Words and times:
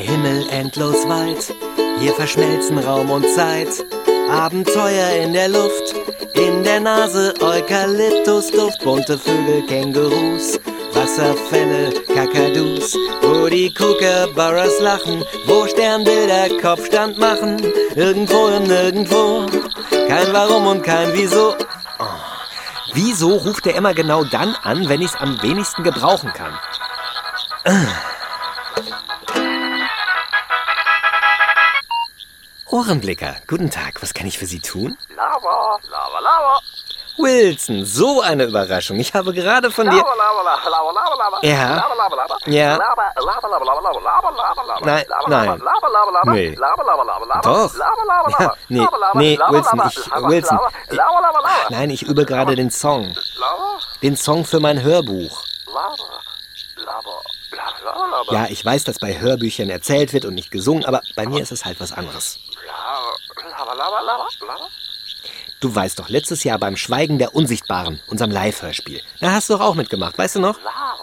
Himmel 0.00 0.48
endlos 0.50 1.08
weit, 1.08 1.54
hier 2.00 2.14
verschmelzen 2.14 2.78
Raum 2.78 3.10
und 3.10 3.26
Zeit. 3.34 3.68
Abenteuer 4.30 5.10
in 5.22 5.32
der 5.32 5.48
Luft, 5.48 5.94
in 6.34 6.62
der 6.62 6.80
Nase 6.80 7.34
Eukalyptusduft, 7.40 8.80
bunte 8.82 9.18
Vögel, 9.18 9.66
Kängurus, 9.66 10.58
Wasserfälle, 10.92 11.92
Kakadus, 12.14 12.96
wo 13.22 13.48
die 13.48 13.72
Kookaburras 13.74 14.80
lachen, 14.80 15.24
wo 15.46 15.66
Sternbilder 15.66 16.48
Kopfstand 16.60 17.18
machen, 17.18 17.60
irgendwo 17.94 18.56
und 18.56 18.68
nirgendwo, 18.68 19.46
kein 20.08 20.32
Warum 20.32 20.66
und 20.66 20.82
kein 20.82 21.12
Wieso. 21.12 21.54
Oh. 21.98 22.04
Wieso 22.94 23.36
ruft 23.36 23.66
er 23.66 23.74
immer 23.76 23.94
genau 23.94 24.24
dann 24.24 24.56
an, 24.62 24.88
wenn 24.88 25.02
ich 25.02 25.12
es 25.12 25.20
am 25.20 25.40
wenigsten 25.42 25.82
gebrauchen 25.82 26.32
kann? 26.32 26.58
Ohrenblicker, 32.90 33.36
guten 33.46 33.70
Tag, 33.70 34.02
was 34.02 34.12
kann 34.12 34.26
ich 34.26 34.36
für 34.36 34.46
Sie 34.46 34.58
tun? 34.58 34.98
Lava, 35.14 35.78
Lava, 35.88 36.18
Lava. 36.20 36.58
Wilson, 37.18 37.84
so 37.84 38.20
eine 38.20 38.46
Überraschung. 38.46 38.98
Ich 38.98 39.14
habe 39.14 39.32
gerade 39.32 39.70
von 39.70 39.88
dir. 39.88 39.98
Lava, 39.98 40.16
Lava, 40.16 40.42
Lava, 40.42 40.68
Lava, 40.68 40.90
Lava, 40.92 41.16
Lava. 41.16 41.38
Ja. 41.46 41.76
Lava, 41.76 41.94
Lava, 41.94 42.16
Lava. 42.16 42.36
Ja. 42.46 42.76
Lava, 42.76 43.12
Lava, 43.14 43.48
Lava, 43.48 43.64
Lava, 43.64 43.80
Lava, 43.82 44.00
Lava, 44.00 44.30
Lava, 44.30 44.62
Lava. 44.66 44.84
Nein, 44.86 45.04
nein. 45.28 45.46
Lava, 45.46 45.64
Lava, 45.64 45.88
Lava, 45.88 46.10
Lava. 46.10 46.32
Nee. 46.34 46.54
Lava, 46.56 46.82
Lava, 46.82 47.02
Lava, 47.04 47.24
Lava. 47.26 47.40
Doch. 47.42 47.74
Lava, 47.76 48.04
Lava, 48.08 48.56
Ja, 48.68 48.88
Lava. 48.90 49.18
nee, 49.20 49.36
nee, 49.36 49.38
Wilson, 49.38 49.80
ich- 49.86 50.12
Wilson, 50.22 50.56
Lava, 50.56 50.70
ich- 50.90 50.96
Lava, 50.96 51.20
Lava, 51.20 51.38
Lava. 51.42 51.70
Nein, 51.70 51.90
ich 51.90 52.02
übe 52.02 52.24
gerade 52.26 52.56
den 52.56 52.72
Song. 52.72 53.14
Lava, 53.38 53.78
Den 54.02 54.16
Song 54.16 54.44
für 54.44 54.58
mein 54.58 54.82
Hörbuch. 54.82 55.44
Lava, 55.66 55.94
Lava, 56.84 57.22
Lava, 57.84 58.06
Lava. 58.06 58.32
Ja, 58.32 58.46
ich 58.50 58.64
weiß, 58.64 58.84
dass 58.84 58.98
bei 58.98 59.18
Hörbüchern 59.20 59.70
erzählt 59.70 60.12
wird 60.12 60.24
und 60.24 60.34
nicht 60.34 60.50
gesungen, 60.50 60.84
aber 60.84 61.00
bei 61.16 61.26
mir 61.26 61.42
ist 61.42 61.52
es 61.52 61.64
halt 61.64 61.80
was 61.80 61.92
anderes. 61.92 62.38
Lava, 62.66 63.74
Lava, 63.74 64.00
Lava, 64.00 64.28
Lava. 64.46 64.68
Du 65.60 65.74
weißt 65.74 65.98
doch, 65.98 66.08
letztes 66.08 66.42
Jahr 66.44 66.58
beim 66.58 66.76
Schweigen 66.76 67.18
der 67.18 67.34
Unsichtbaren, 67.34 68.00
unserem 68.06 68.30
Live-Hörspiel, 68.30 69.02
da 69.20 69.32
hast 69.32 69.50
du 69.50 69.54
doch 69.54 69.60
auch 69.60 69.74
mitgemacht, 69.74 70.16
weißt 70.16 70.36
du 70.36 70.40
noch? 70.40 70.56
Lava, 70.62 70.94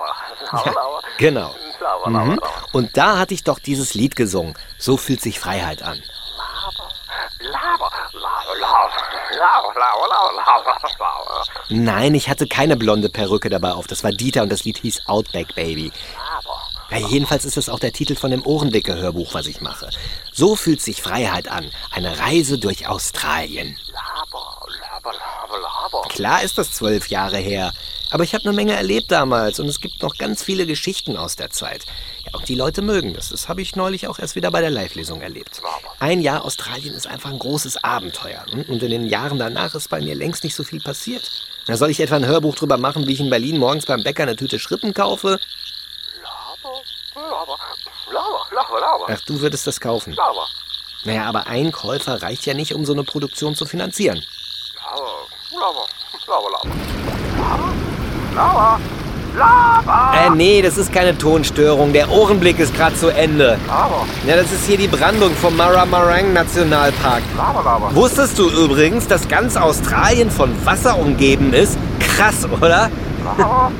Lava, 0.51 0.69
Lava. 0.71 1.01
Genau. 1.17 1.55
Lava, 1.79 2.09
Lava, 2.09 2.25
Mhm. 2.25 2.35
Lava. 2.41 2.51
Und 2.71 2.97
da 2.97 3.17
hatte 3.19 3.33
ich 3.35 3.43
doch 3.43 3.59
dieses 3.59 3.93
Lied 3.93 4.15
gesungen. 4.15 4.55
So 4.79 4.97
fühlt 4.97 5.21
sich 5.21 5.39
Freiheit 5.39 5.83
an. 5.83 6.01
Lava, 7.51 7.89
Lava, 8.13 8.53
Lava, 8.59 8.93
Lava, 9.37 9.73
Lava, 9.77 10.31
Lava, 10.35 10.79
Lava. 10.99 11.43
Nein, 11.69 12.15
ich 12.15 12.29
hatte 12.29 12.47
keine 12.47 12.75
blonde 12.75 13.09
Perücke 13.09 13.49
dabei 13.49 13.71
auf. 13.71 13.87
Das 13.87 14.03
war 14.03 14.11
Dieter 14.11 14.43
und 14.43 14.51
das 14.51 14.63
Lied 14.63 14.79
hieß 14.79 15.07
Outback 15.07 15.55
Baby. 15.55 15.91
Ja, 16.89 16.97
jedenfalls 16.97 17.45
ist 17.45 17.57
es 17.57 17.69
auch 17.69 17.79
der 17.79 17.91
Titel 17.91 18.15
von 18.15 18.31
dem 18.31 18.45
Ohrendicke-Hörbuch, 18.45 19.33
was 19.33 19.47
ich 19.47 19.61
mache. 19.61 19.89
So 20.31 20.55
fühlt 20.55 20.81
sich 20.81 21.01
Freiheit 21.01 21.49
an. 21.49 21.69
Eine 21.91 22.17
Reise 22.19 22.57
durch 22.57 22.87
Australien. 22.87 23.77
Lava, 23.91 24.61
Lava, 24.81 25.11
Lava, 25.11 25.57
Lava. 25.57 26.07
Klar 26.09 26.43
ist 26.43 26.57
das 26.57 26.71
zwölf 26.71 27.07
Jahre 27.07 27.37
her. 27.37 27.73
Aber 28.09 28.23
ich 28.23 28.33
habe 28.33 28.45
eine 28.45 28.53
Menge 28.53 28.73
erlebt 28.73 29.11
damals 29.11 29.59
und 29.59 29.67
es 29.67 29.81
gibt 29.81 30.01
noch 30.01 30.15
ganz 30.17 30.41
viele 30.41 30.65
Geschichten 30.65 31.17
aus 31.17 31.35
der 31.35 31.49
Zeit. 31.49 31.85
Ja, 32.33 32.39
und 32.39 32.47
die 32.49 32.55
Leute 32.55 32.81
mögen 32.81 33.13
das. 33.13 33.29
Das 33.29 33.47
habe 33.47 33.61
ich 33.61 33.75
neulich 33.75 34.07
auch 34.07 34.19
erst 34.19 34.35
wieder 34.35 34.51
bei 34.51 34.61
der 34.61 34.69
Live-Lesung 34.69 35.21
erlebt. 35.21 35.61
Ein 35.99 36.21
Jahr 36.21 36.43
Australien 36.45 36.93
ist 36.93 37.07
einfach 37.07 37.29
ein 37.29 37.39
großes 37.39 37.83
Abenteuer. 37.83 38.45
hm? 38.49 38.63
Und 38.67 38.83
in 38.83 38.91
den 38.91 39.05
Jahren 39.07 39.39
danach 39.39 39.75
ist 39.75 39.89
bei 39.89 40.01
mir 40.01 40.15
längst 40.15 40.43
nicht 40.43 40.55
so 40.55 40.63
viel 40.63 40.81
passiert. 40.81 41.29
Da 41.67 41.77
soll 41.77 41.89
ich 41.89 41.99
etwa 41.99 42.15
ein 42.15 42.25
Hörbuch 42.25 42.55
drüber 42.55 42.77
machen, 42.77 43.07
wie 43.07 43.13
ich 43.13 43.19
in 43.19 43.29
Berlin 43.29 43.57
morgens 43.57 43.85
beim 43.85 44.03
Bäcker 44.03 44.23
eine 44.23 44.35
Tüte 44.35 44.59
Schrippen 44.59 44.93
kaufe? 44.93 45.39
Lava, 47.15 47.57
Lava, 48.11 48.47
Lava, 48.51 48.79
Lava, 48.79 49.05
Ach, 49.09 49.21
du 49.25 49.39
würdest 49.41 49.67
das 49.67 49.79
kaufen. 49.79 50.13
Lava, 50.13 50.45
Naja, 51.03 51.25
aber 51.25 51.47
ein 51.47 51.71
Käufer 51.71 52.21
reicht 52.21 52.45
ja 52.45 52.53
nicht, 52.53 52.73
um 52.73 52.85
so 52.85 52.93
eine 52.93 53.03
Produktion 53.03 53.55
zu 53.55 53.65
finanzieren. 53.65 54.23
Lava, 54.75 55.25
Lava, 55.51 55.85
Lava, 56.27 56.49
Lava, 56.49 56.71
Lava, 57.37 57.73
Lava, 58.33 58.79
Äh, 59.37 60.35
nee, 60.35 60.61
das 60.61 60.77
ist 60.77 60.91
keine 60.91 61.17
Tonstörung. 61.17 61.93
Der 61.93 62.09
Ohrenblick 62.11 62.59
ist 62.59 62.75
gerade 62.75 62.95
zu 62.95 63.09
Ende. 63.09 63.57
Lava, 63.67 64.05
Ja, 64.25 64.35
das 64.35 64.51
ist 64.51 64.65
hier 64.65 64.77
die 64.77 64.87
Brandung 64.87 65.31
vom 65.35 65.55
Maramarang 65.55 66.33
Nationalpark. 66.33 67.21
Lava, 67.35 67.61
Lava. 67.61 67.95
Wusstest 67.95 68.37
du 68.39 68.49
übrigens, 68.49 69.07
dass 69.07 69.27
ganz 69.27 69.55
Australien 69.55 70.31
von 70.31 70.49
Wasser 70.65 70.97
umgeben 70.97 71.53
ist? 71.53 71.77
Krass, 71.99 72.47
oder? 72.49 72.89
Lava, 73.23 73.71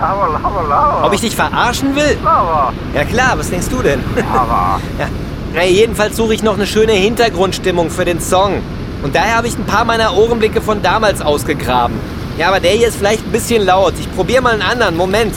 Lava, 0.00 0.26
Lava, 0.26 0.62
Lava. 0.68 1.06
Ob 1.06 1.12
ich 1.12 1.20
dich 1.20 1.36
verarschen 1.36 1.94
will? 1.94 2.16
Lava, 2.24 2.72
Ja 2.94 3.04
klar, 3.04 3.34
was 3.36 3.50
denkst 3.50 3.68
du 3.70 3.82
denn? 3.82 4.00
Lava. 4.16 4.80
ja. 4.98 5.06
Na, 5.54 5.64
jedenfalls 5.64 6.16
suche 6.16 6.34
ich 6.34 6.42
noch 6.42 6.54
eine 6.54 6.66
schöne 6.66 6.92
Hintergrundstimmung 6.92 7.90
für 7.90 8.04
den 8.04 8.20
Song. 8.20 8.62
Und 9.02 9.14
daher 9.14 9.36
habe 9.36 9.46
ich 9.46 9.56
ein 9.56 9.64
paar 9.64 9.84
meiner 9.84 10.14
Ohrenblicke 10.16 10.60
von 10.60 10.82
damals 10.82 11.22
ausgegraben. 11.22 11.96
Ja, 12.38 12.48
aber 12.48 12.60
der 12.60 12.72
hier 12.72 12.88
ist 12.88 12.96
vielleicht 12.96 13.24
ein 13.24 13.32
bisschen 13.32 13.64
laut. 13.64 13.94
Ich 13.98 14.14
probiere 14.14 14.42
mal 14.42 14.52
einen 14.52 14.62
anderen. 14.62 14.96
Moment. 14.96 15.34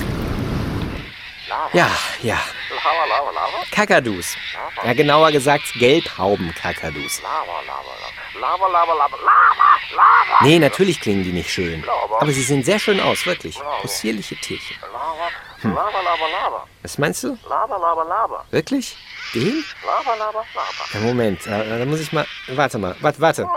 Ja, 1.74 1.90
ja. 2.22 2.38
Lava, 2.70 3.06
Lava, 3.06 3.32
Lava. 3.32 3.64
Kakadus. 3.72 4.36
Ja, 4.84 4.94
genauer 4.94 5.32
gesagt 5.32 5.64
Gelbhauben-Kakadus. 5.76 7.22
Lava, 7.22 7.62
Lava, 7.66 7.94
Lava, 8.40 8.68
Lava, 8.68 8.68
Lava, 8.68 8.94
Lava, 8.94 9.18
Lava, 9.18 9.96
Lava. 9.96 10.44
Nee, 10.46 10.60
natürlich 10.60 11.00
klingen 11.00 11.24
die 11.24 11.32
nicht 11.32 11.50
schön. 11.50 11.84
Aber 12.20 12.32
sie 12.32 12.44
sehen 12.44 12.64
sehr 12.64 12.80
schön 12.80 13.00
aus, 13.00 13.26
wirklich. 13.26 13.58
Possierliche 13.81 14.36
Tierchen. 14.36 14.76
Lava, 14.81 15.30
Lava, 15.64 16.02
Lava, 16.02 16.28
Lava. 16.31 16.68
Was 16.81 16.98
meinst 16.98 17.24
du? 17.24 17.38
Lava, 17.48 17.78
Lava, 17.78 18.04
Lava. 18.04 18.46
Wirklich? 18.52 18.96
Den? 19.34 19.64
Lava, 19.86 20.16
Lava, 20.18 20.44
Lava. 20.54 20.84
Ja, 20.94 21.00
Moment, 21.00 21.48
äh, 21.48 21.80
da 21.80 21.86
muss 21.86 22.02
ich 22.02 22.12
mal. 22.12 22.26
Warte 22.48 22.78
mal, 22.78 22.96
warte, 23.00 23.22
warte. 23.22 23.48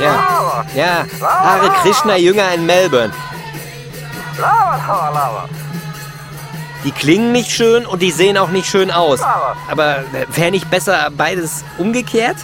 Ja. 0.00 0.64
Ja, 0.74 1.06
Hare 1.20 1.70
Krishna 1.82 2.16
Jünger 2.16 2.52
in 2.54 2.66
Melbourne. 2.66 3.12
Die 6.84 6.92
klingen 6.92 7.32
nicht 7.32 7.50
schön 7.50 7.86
und 7.86 8.02
die 8.02 8.10
sehen 8.10 8.36
auch 8.36 8.50
nicht 8.50 8.68
schön 8.68 8.90
aus. 8.90 9.20
Aber 9.70 9.98
äh, 10.12 10.26
wäre 10.28 10.50
nicht 10.50 10.68
besser 10.70 11.10
beides 11.16 11.64
umgekehrt? 11.78 12.36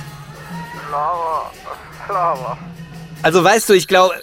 Also 3.23 3.45
weißt 3.45 3.69
du, 3.69 3.75
ich 3.75 3.87
glaube, 3.87 4.15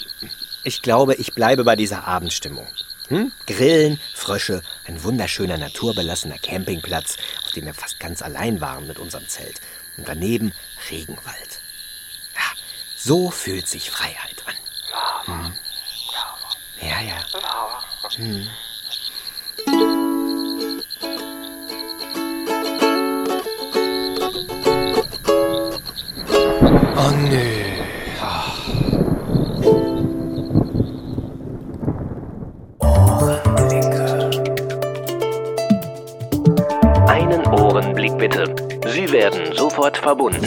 ich 0.63 0.81
glaube, 0.81 1.13
ich 1.15 1.33
bleibe 1.33 1.63
bei 1.63 1.75
dieser 1.75 2.07
Abendstimmung. 2.07 2.67
Hm? 3.09 3.31
Grillen, 3.45 3.99
Frösche, 4.15 4.61
ein 4.85 5.03
wunderschöner 5.03 5.57
naturbelassener 5.57 6.37
Campingplatz, 6.39 7.17
auf 7.45 7.51
dem 7.51 7.65
wir 7.65 7.73
fast 7.73 7.99
ganz 7.99 8.21
allein 8.21 8.59
waren 8.59 8.87
mit 8.87 8.99
unserem 8.99 9.27
Zelt. 9.27 9.61
Und 9.97 10.07
daneben 10.07 10.51
Regenwald. 10.89 11.61
So 13.07 13.31
fühlt 13.31 13.69
sich 13.69 13.89
Freiheit 13.89 14.43
an. 14.45 14.53
Hm. 15.27 15.53
Ja, 16.81 16.99
ja. 16.99 17.15
Hm. 18.17 18.47
Oh 26.97 27.11
nö. 27.29 27.47
Einen 37.07 37.47
Ohrenblick 37.47 38.17
bitte. 38.17 38.53
Sie 38.85 39.09
werden 39.13 39.55
sofort 39.55 39.97
verbunden. 39.97 40.45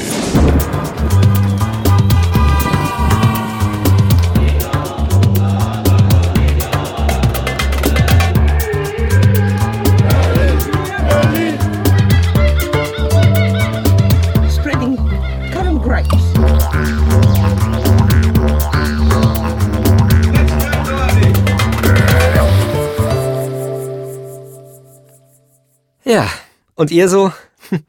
Und 26.80 26.90
ihr 26.90 27.10
so? 27.10 27.30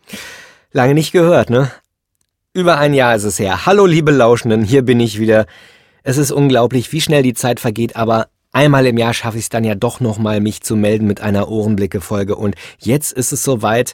Lange 0.73 0.93
nicht 0.93 1.13
gehört, 1.13 1.49
ne? 1.49 1.71
Über 2.53 2.77
ein 2.77 2.93
Jahr 2.93 3.15
ist 3.15 3.23
es 3.23 3.39
her. 3.39 3.65
Hallo, 3.65 3.85
liebe 3.85 4.11
Lauschenden, 4.11 4.63
hier 4.63 4.81
bin 4.81 4.99
ich 4.99 5.17
wieder. 5.17 5.45
Es 6.03 6.17
ist 6.17 6.31
unglaublich, 6.31 6.91
wie 6.91 6.99
schnell 6.99 7.23
die 7.23 7.33
Zeit 7.33 7.61
vergeht, 7.61 7.95
aber 7.95 8.27
einmal 8.51 8.85
im 8.85 8.97
Jahr 8.97 9.13
schaffe 9.13 9.37
ich 9.37 9.45
es 9.45 9.49
dann 9.49 9.63
ja 9.63 9.75
doch 9.75 10.01
nochmal, 10.01 10.41
mich 10.41 10.59
zu 10.59 10.75
melden 10.75 11.07
mit 11.07 11.21
einer 11.21 11.47
Ohrenblicke-Folge. 11.47 12.35
Und 12.35 12.55
jetzt 12.79 13.13
ist 13.13 13.31
es 13.31 13.45
soweit. 13.45 13.93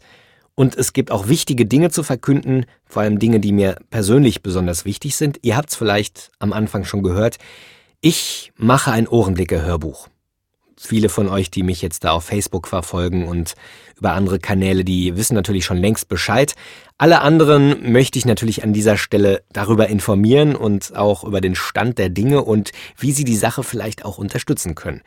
Und 0.56 0.76
es 0.76 0.94
gibt 0.94 1.12
auch 1.12 1.28
wichtige 1.28 1.68
Dinge 1.68 1.92
zu 1.92 2.02
verkünden, 2.02 2.66
vor 2.88 3.04
allem 3.04 3.20
Dinge, 3.20 3.40
die 3.40 3.52
mir 3.52 3.76
persönlich 3.92 4.42
besonders 4.42 4.84
wichtig 4.84 5.16
sind. 5.16 5.38
Ihr 5.44 5.58
habt 5.58 5.70
es 5.70 5.76
vielleicht 5.76 6.32
am 6.40 6.54
Anfang 6.54 6.86
schon 6.86 7.04
gehört. 7.04 7.38
Ich 8.02 8.52
mache 8.58 8.92
ein 8.92 9.08
Ohrenblicke-Hörbuch. 9.08 10.08
Viele 10.80 11.10
von 11.10 11.28
euch, 11.28 11.52
die 11.52 11.64
mich 11.64 11.82
jetzt 11.82 12.04
da 12.04 12.12
auf 12.12 12.26
Facebook 12.26 12.68
verfolgen 12.68 13.28
und 13.28 13.54
über 13.98 14.14
andere 14.14 14.40
Kanäle, 14.40 14.84
die 14.84 15.16
wissen 15.18 15.34
natürlich 15.34 15.66
schon 15.66 15.78
längst 15.78 16.08
Bescheid. 16.08 16.54
Alle 16.98 17.22
anderen 17.22 17.92
möchte 17.92 18.20
ich 18.20 18.26
natürlich 18.26 18.64
an 18.64 18.74
dieser 18.74 18.98
Stelle 18.98 19.42
darüber 19.52 19.88
informieren 19.88 20.56
und 20.56 20.96
auch 20.96 21.24
über 21.24 21.42
den 21.42 21.56
Stand 21.56 21.98
der 21.98 22.10
Dinge 22.10 22.44
und 22.44 22.72
wie 22.98 23.12
sie 23.12 23.24
die 23.24 23.36
Sache 23.36 23.64
vielleicht 23.64 24.06
auch 24.06 24.18
unterstützen 24.18 24.76
können. 24.76 25.02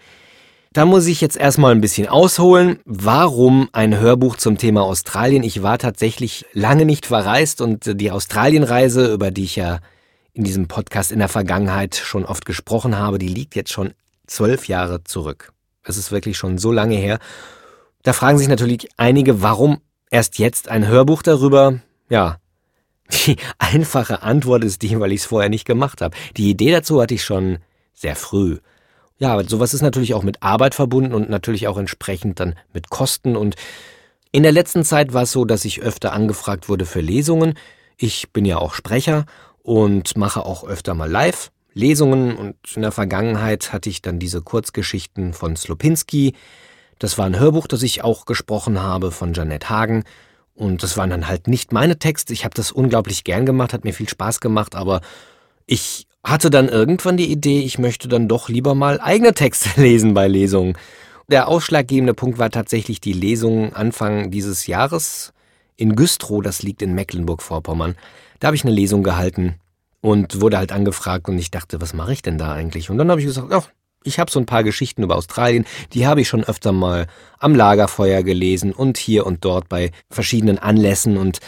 Da 0.73 0.85
muss 0.85 1.07
ich 1.07 1.21
jetzt 1.21 1.37
erstmal 1.37 1.73
ein 1.73 1.81
bisschen 1.81 2.07
ausholen. 2.07 2.79
Warum 2.85 3.69
ein 3.73 3.99
Hörbuch 3.99 4.37
zum 4.37 4.57
Thema 4.57 4.83
Australien? 4.83 5.43
Ich 5.43 5.65
war 5.65 5.79
tatsächlich 5.79 6.47
lange 6.53 6.85
nicht 6.85 7.07
verreist 7.07 7.61
und 7.61 8.01
die 8.01 8.13
Australienreise, 8.13 9.13
über 9.13 9.33
die 9.33 9.45
ich 9.45 9.57
ja 9.57 9.81
in 10.33 10.45
diesem 10.45 10.69
Podcast 10.69 11.11
in 11.11 11.19
der 11.19 11.29
Vergangenheit 11.29 11.97
schon 11.97 12.25
oft 12.25 12.45
gesprochen 12.45 12.97
habe, 12.97 13.19
die 13.19 13.27
liegt 13.27 13.57
jetzt 13.57 13.73
schon 13.73 13.95
zwölf 14.29 14.69
Jahre 14.69 15.03
zurück. 15.03 15.53
Es 15.83 15.97
ist 15.97 16.13
wirklich 16.13 16.37
schon 16.37 16.59
so 16.59 16.73
lange 16.73 16.97
her. 16.97 17.19
Da 18.03 18.13
fragen 18.13 18.39
sich 18.39 18.49
natürlich 18.49 18.89
einige, 18.97 19.43
warum 19.43 19.81
erst 20.11 20.39
jetzt 20.39 20.69
ein 20.69 20.87
Hörbuch 20.87 21.23
darüber? 21.23 21.81
Ja, 22.09 22.39
die 23.27 23.37
einfache 23.59 24.23
Antwort 24.23 24.65
ist 24.65 24.83
die, 24.83 24.99
weil 25.01 25.13
ich 25.13 25.21
es 25.21 25.27
vorher 25.27 25.51
nicht 25.51 25.65
gemacht 25.65 26.01
habe. 26.01 26.17
Die 26.37 26.51
Idee 26.51 26.73
dazu 26.73 27.01
hatte 27.01 27.15
ich 27.15 27.25
schon 27.25 27.59
sehr 27.95 28.17
früh. 28.17 28.59
Ja, 29.19 29.33
aber 29.35 29.45
sowas 29.45 29.75
ist 29.75 29.83
natürlich 29.83 30.15
auch 30.15 30.23
mit 30.23 30.43
Arbeit 30.43 30.75
verbunden 30.75 31.13
und 31.13 31.29
natürlich 31.29 31.69
auch 31.69 31.77
entsprechend 31.77 32.41
dann 32.41 32.55
mit 32.73 32.89
Kosten. 32.89 33.37
Und 33.37 33.57
in 34.33 34.43
der 34.43 34.53
letzten 34.53 34.85
Zeit 34.85 35.13
war 35.13 35.25
es 35.25 35.33
so, 35.33 35.45
dass 35.45 35.67
ich 35.67 35.83
öfter 35.83 36.13
angefragt 36.13 36.69
wurde 36.69 36.87
für 36.87 37.01
Lesungen. 37.01 37.55
Ich 37.99 38.33
bin 38.33 38.47
ja 38.47 38.57
auch 38.57 38.73
Sprecher 38.73 39.27
und 39.63 40.17
mache 40.17 40.47
auch 40.47 40.65
öfter 40.65 40.95
mal 40.95 41.11
live 41.11 41.51
Lesungen 41.81 42.37
und 42.37 42.57
in 42.77 42.83
der 42.83 42.93
Vergangenheit 42.93 43.73
hatte 43.73 43.91
ich 43.91 44.03
dann 44.03 44.19
diese 44.19 44.43
Kurzgeschichten 44.43 45.33
von 45.33 45.57
Slopinski. 45.57 46.35
Das 46.99 47.19
war 47.19 47.27
ein 47.27 47.39
Hörbuch, 47.39 47.67
das 47.67 47.83
ich 47.83 48.05
auch 48.05 48.27
gesprochen 48.27 48.81
habe 48.81 49.11
von 49.11 49.33
Janet 49.33 49.71
Hagen 49.71 50.05
und 50.55 50.83
das 50.83 50.97
waren 50.97 51.11
dann 51.11 51.27
halt 51.27 51.49
nicht 51.49 51.73
meine 51.73 51.99
Texte. 51.99 52.35
Ich 52.35 52.45
habe 52.45 52.55
das 52.55 52.71
unglaublich 52.71 53.25
gern 53.25 53.47
gemacht, 53.47 53.73
hat 53.73 53.85
mir 53.85 53.95
viel 53.95 54.09
Spaß 54.09 54.41
gemacht, 54.41 54.75
aber 54.75 55.01
ich 55.67 56.07
hatte 56.23 56.51
dann 56.51 56.69
irgendwann 56.69 57.17
die 57.17 57.33
Idee, 57.33 57.61
ich 57.61 57.79
möchte 57.79 58.07
dann 58.09 58.29
doch 58.29 58.51
lieber 58.51 58.75
mal 58.75 59.01
eigene 59.01 59.33
Texte 59.33 59.71
lesen 59.81 60.13
bei 60.13 60.29
Lesungen. 60.29 60.77
Der 61.29 61.49
ausschlaggebende 61.49 62.13
Punkt 62.13 62.39
war 62.39 62.51
tatsächlich 62.51 63.01
die 63.01 63.15
Lesung 63.15 63.73
Anfang 63.73 64.31
dieses 64.31 64.67
Jahres 64.67 65.33
in 65.77 65.97
Güstrow, 65.97 66.43
das 66.43 66.63
liegt 66.63 66.83
in 66.83 66.95
Mecklenburg-Vorpommern. 66.95 67.97
Da 68.39 68.49
habe 68.49 68.57
ich 68.57 68.65
eine 68.65 68.75
Lesung 68.75 69.03
gehalten 69.03 69.55
und 70.01 70.41
wurde 70.41 70.59
halt 70.59 70.73
angefragt 70.73 71.29
und 71.29 71.39
ich 71.39 71.51
dachte, 71.51 71.81
was 71.81 71.95
mache 71.95 72.13
ich 72.13 72.23
denn 72.23 72.39
da 72.39 72.53
eigentlich? 72.53 72.91
Und 72.91 72.99
dann 72.99 73.11
habe 73.11 73.21
ich 73.21 73.27
gesagt, 73.27 73.53
ach, 73.53 73.69
ich 74.03 74.19
habe 74.19 74.31
so 74.31 74.41
ein 74.41 74.47
paar 74.47 74.65
Geschichten 74.65 75.03
über 75.03 75.17
Australien, 75.17 75.67
die 75.93 76.07
habe 76.07 76.23
ich 76.23 76.29
schon 76.29 76.45
öfter 76.45 76.73
mal 76.73 77.07
am 77.39 77.55
Lagerfeuer 77.55 78.23
gelesen 78.23 78.73
und 78.73 78.97
hier 78.97 79.27
und 79.27 79.45
dort 79.45 79.69
bei 79.69 79.91
verschiedenen 80.11 80.59
Anlässen 80.59 81.17
und 81.17 81.41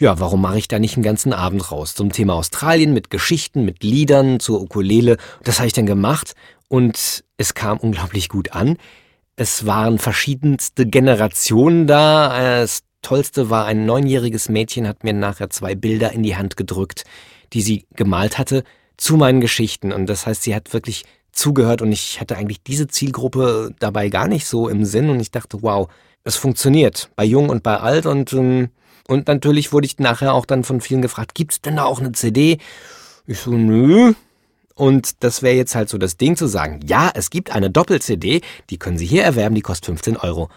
ja, 0.00 0.18
warum 0.18 0.40
mache 0.40 0.58
ich 0.58 0.68
da 0.68 0.78
nicht 0.78 0.96
einen 0.96 1.04
ganzen 1.04 1.32
Abend 1.32 1.70
raus 1.70 1.94
zum 1.94 2.10
Thema 2.10 2.34
Australien 2.34 2.92
mit 2.92 3.10
Geschichten, 3.10 3.64
mit 3.64 3.84
Liedern 3.84 4.40
zur 4.40 4.60
Ukulele? 4.60 5.16
Das 5.44 5.58
habe 5.58 5.68
ich 5.68 5.74
dann 5.74 5.86
gemacht 5.86 6.32
und 6.68 7.22
es 7.36 7.54
kam 7.54 7.78
unglaublich 7.78 8.28
gut 8.28 8.52
an. 8.52 8.78
Es 9.36 9.64
waren 9.66 9.98
verschiedenste 9.98 10.86
Generationen 10.86 11.86
da. 11.86 12.60
Das 12.60 12.82
Tollste 13.02 13.50
war, 13.50 13.66
ein 13.66 13.84
neunjähriges 13.84 14.48
Mädchen 14.48 14.88
hat 14.88 15.04
mir 15.04 15.12
nachher 15.12 15.50
zwei 15.50 15.74
Bilder 15.74 16.12
in 16.12 16.22
die 16.22 16.36
Hand 16.36 16.56
gedrückt, 16.56 17.04
die 17.52 17.62
sie 17.62 17.86
gemalt 17.94 18.38
hatte, 18.38 18.64
zu 18.96 19.16
meinen 19.16 19.40
Geschichten. 19.40 19.92
Und 19.92 20.06
das 20.06 20.26
heißt, 20.26 20.42
sie 20.42 20.54
hat 20.54 20.72
wirklich 20.72 21.04
zugehört 21.32 21.82
und 21.82 21.92
ich 21.92 22.20
hatte 22.20 22.36
eigentlich 22.36 22.62
diese 22.62 22.86
Zielgruppe 22.86 23.74
dabei 23.78 24.08
gar 24.08 24.28
nicht 24.28 24.46
so 24.46 24.68
im 24.68 24.84
Sinn 24.84 25.10
und 25.10 25.20
ich 25.20 25.30
dachte, 25.30 25.62
wow, 25.62 25.88
es 26.24 26.36
funktioniert 26.36 27.10
bei 27.16 27.24
jung 27.24 27.48
und 27.48 27.62
bei 27.62 27.78
alt 27.78 28.06
und 28.06 28.32
ähm, 28.32 28.68
und 29.08 29.26
natürlich 29.26 29.72
wurde 29.72 29.86
ich 29.86 29.98
nachher 29.98 30.32
auch 30.32 30.46
dann 30.46 30.64
von 30.64 30.80
vielen 30.80 31.02
gefragt, 31.02 31.34
gibt's 31.34 31.60
denn 31.60 31.76
da 31.76 31.84
auch 31.84 32.00
eine 32.00 32.12
CD? 32.12 32.58
Ich 33.26 33.40
so, 33.40 33.50
nö. 33.50 34.14
Und 34.74 35.22
das 35.22 35.42
wäre 35.42 35.56
jetzt 35.56 35.74
halt 35.74 35.88
so 35.88 35.98
das 35.98 36.16
Ding 36.16 36.36
zu 36.36 36.46
sagen, 36.46 36.80
ja, 36.86 37.10
es 37.14 37.30
gibt 37.30 37.52
eine 37.52 37.70
Doppel-CD, 37.70 38.40
die 38.70 38.78
können 38.78 38.98
Sie 38.98 39.06
hier 39.06 39.22
erwerben, 39.24 39.54
die 39.54 39.60
kostet 39.60 39.86
15 39.86 40.16
Euro. 40.16 40.48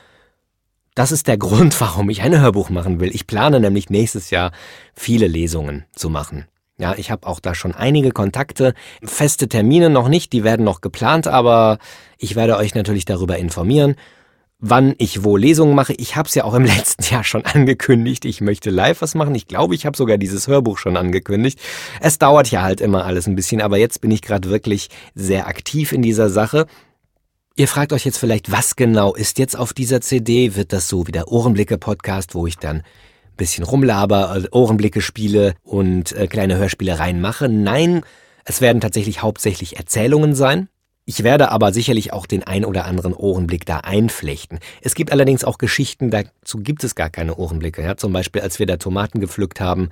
Das 0.94 1.12
ist 1.12 1.27
der 1.27 1.38
Grund, 1.39 1.80
warum 1.81 2.09
ich 2.09 2.21
ein 2.21 2.39
Hörbuch 2.39 2.69
machen 2.69 3.00
will. 3.00 3.13
Ich 3.13 3.27
plane 3.27 3.59
nämlich 3.59 3.89
nächstes 3.89 4.30
Jahr 4.30 4.51
viele 4.94 5.27
Lesungen 5.27 5.86
zu 5.94 6.09
machen. 6.09 6.45
Ja, 6.77 6.94
ich 6.98 7.10
habe 7.10 7.25
auch 7.25 7.39
da 7.39 7.56
schon 7.56 7.74
einige 7.74 8.12
Kontakte, 8.12 8.74
feste 9.04 9.48
Termine 9.48 9.89
noch 9.89 10.10
nicht, 10.10 10.33
die 10.33 10.44
werden 10.44 10.66
noch 10.66 10.81
geplant, 10.81 11.27
aber 11.27 11.77
ich 12.18 12.36
werde 12.36 12.57
euch 12.57 12.75
natürlich 12.75 13.06
darüber 13.06 13.38
informieren 13.38 13.95
wann 14.60 14.95
ich 14.98 15.24
wo 15.24 15.38
Lesungen 15.38 15.75
mache. 15.75 15.94
Ich 15.94 16.16
habe 16.16 16.27
es 16.27 16.36
ja 16.36 16.44
auch 16.44 16.54
im 16.54 16.66
letzten 16.66 17.04
Jahr 17.04 17.24
schon 17.24 17.45
angekündigt. 17.45 18.25
Ich 18.25 18.42
möchte 18.42 18.69
live 18.69 19.01
was 19.01 19.16
machen. 19.16 19.36
Ich 19.36 19.48
glaube, 19.48 19.75
ich 19.75 19.86
habe 19.86 19.98
sogar 19.98 20.18
dieses 20.18 20.48
Hörbuch 20.48 20.77
schon 20.77 20.98
angekündigt. 20.98 21.60
Es 22.01 22.18
dauert 22.18 22.50
ja 22.51 22.62
halt 22.62 22.81
immer 22.81 23.06
alles 23.06 23.28
ein 23.28 23.36
bisschen, 23.36 23.62
aber 23.62 23.78
jetzt 23.78 24.01
bin 24.01 24.12
ich 24.12 24.21
gerade 24.21 24.50
wirklich 24.50 24.89
sehr 25.13 25.48
aktiv 25.48 25.92
in 25.92 26.01
dieser 26.01 26.30
Sache. 26.30 26.66
Ihr 27.56 27.68
fragt 27.68 27.94
euch 27.94 28.06
jetzt 28.06 28.18
vielleicht, 28.18 28.51
was 28.51 28.75
genau 28.75 29.16
ist 29.16 29.39
jetzt 29.39 29.57
auf 29.57 29.71
dieser 29.74 30.01
CD? 30.01 30.56
Wird 30.56 30.74
das 30.74 30.89
so 30.89 31.07
wie 31.07 31.13
der 31.13 31.30
Ohrenblicke-Podcast, 31.30 32.36
wo 32.36 32.48
ich 32.48 32.57
dann 32.57 32.83
bisschen 33.36 33.64
rumlaber, 33.64 34.38
äh, 34.38 34.48
Ohrenblicke 34.52 35.02
spiele 35.02 35.56
und 35.64 36.12
äh, 36.14 36.28
kleine 36.28 36.58
Hörspielereien 36.58 37.22
mache? 37.22 37.50
Nein, 37.50 38.02
es 38.46 38.62
werden 38.62 38.82
tatsächlich 38.82 39.22
hauptsächlich 39.22 39.78
Erzählungen 39.78 40.36
sein. 40.36 40.70
Ich 41.08 41.24
werde 41.24 41.52
aber 41.52 41.72
sicherlich 41.72 42.14
auch 42.14 42.26
den 42.26 42.44
ein 42.44 42.66
oder 42.66 42.86
anderen 42.86 43.14
Ohrenblick 43.14 43.66
da 43.66 43.78
einflechten. 43.78 44.60
Es 44.82 44.96
gibt 44.96 45.12
allerdings 45.12 45.44
auch 45.44 45.60
Geschichten, 45.60 46.10
dazu 46.10 46.58
gibt 46.58 46.84
es 46.84 46.96
gar 46.96 47.12
keine 47.12 47.36
Ohrenblicke. 47.36 47.84
Ja, 47.84 47.96
zum 47.96 48.12
Beispiel, 48.12 48.42
als 48.42 48.58
wir 48.58 48.66
da 48.66 48.78
Tomaten 48.78 49.20
gepflückt 49.20 49.60
haben, 49.60 49.90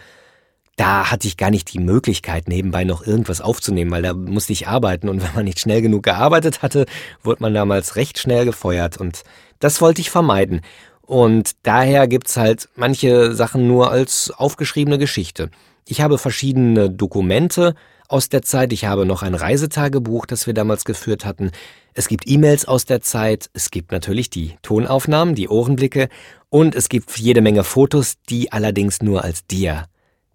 da 0.76 1.12
hatte 1.12 1.28
ich 1.28 1.38
gar 1.38 1.52
nicht 1.52 1.72
die 1.72 1.80
Möglichkeit, 1.80 2.48
nebenbei 2.48 2.84
noch 2.84 3.06
irgendwas 3.06 3.42
aufzunehmen, 3.42 3.92
weil 3.92 4.02
da 4.02 4.14
musste 4.14 4.54
ich 4.54 4.68
arbeiten 4.68 5.08
und 5.08 5.22
wenn 5.24 5.36
man 5.36 5.46
nicht 5.46 5.60
schnell 5.60 5.84
genug 5.84 6.04
gearbeitet 6.04 6.64
hatte, 6.64 6.88
wurde 7.22 7.44
man 7.44 7.54
damals 7.54 7.96
recht 7.96 8.18
schnell 8.18 8.46
gefeuert 8.46 8.98
und 8.98 9.24
das 9.60 9.82
wollte 9.82 10.02
ich 10.02 10.10
vermeiden. 10.10 10.62
Und 11.06 11.52
daher 11.64 12.08
gibt's 12.08 12.38
halt 12.38 12.70
manche 12.76 13.34
Sachen 13.34 13.68
nur 13.68 13.92
als 13.92 14.32
aufgeschriebene 14.32 14.98
Geschichte. 14.98 15.50
Ich 15.86 16.02
habe 16.02 16.18
verschiedene 16.18 16.90
Dokumente, 16.90 17.76
aus 18.14 18.30
der 18.30 18.44
Zeit. 18.44 18.72
Ich 18.74 18.86
habe 18.86 19.06
noch 19.06 19.24
ein 19.24 19.34
Reisetagebuch, 19.34 20.28
das 20.28 20.46
wir 20.46 20.54
damals 20.54 20.86
geführt 20.86 21.26
hatten. 21.26 21.52
Es 21.96 22.08
gibt 22.08 22.28
E-Mails 22.28 22.66
aus 22.66 22.86
der 22.86 23.02
Zeit. 23.02 23.50
Es 23.54 23.72
gibt 23.72 23.92
natürlich 23.92 24.30
die 24.30 24.56
Tonaufnahmen, 24.62 25.34
die 25.34 25.50
Ohrenblicke. 25.50 26.10
Und 26.50 26.76
es 26.76 26.90
gibt 26.90 27.18
jede 27.18 27.42
Menge 27.42 27.64
Fotos, 27.64 28.16
die 28.30 28.52
allerdings 28.52 29.02
nur 29.02 29.24
als 29.24 29.48
Dia 29.48 29.86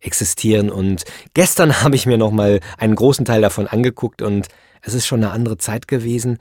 existieren. 0.00 0.70
Und 0.70 1.04
gestern 1.34 1.80
habe 1.82 1.94
ich 1.94 2.04
mir 2.04 2.18
noch 2.18 2.32
mal 2.32 2.60
einen 2.78 2.96
großen 2.96 3.25
Teil 3.25 3.42
davon 3.42 3.68
angeguckt 3.68 4.22
und 4.22 4.48
es 4.82 4.94
ist 4.94 5.06
schon 5.06 5.22
eine 5.22 5.32
andere 5.32 5.56
Zeit 5.56 5.87
gewesen. 5.87 6.38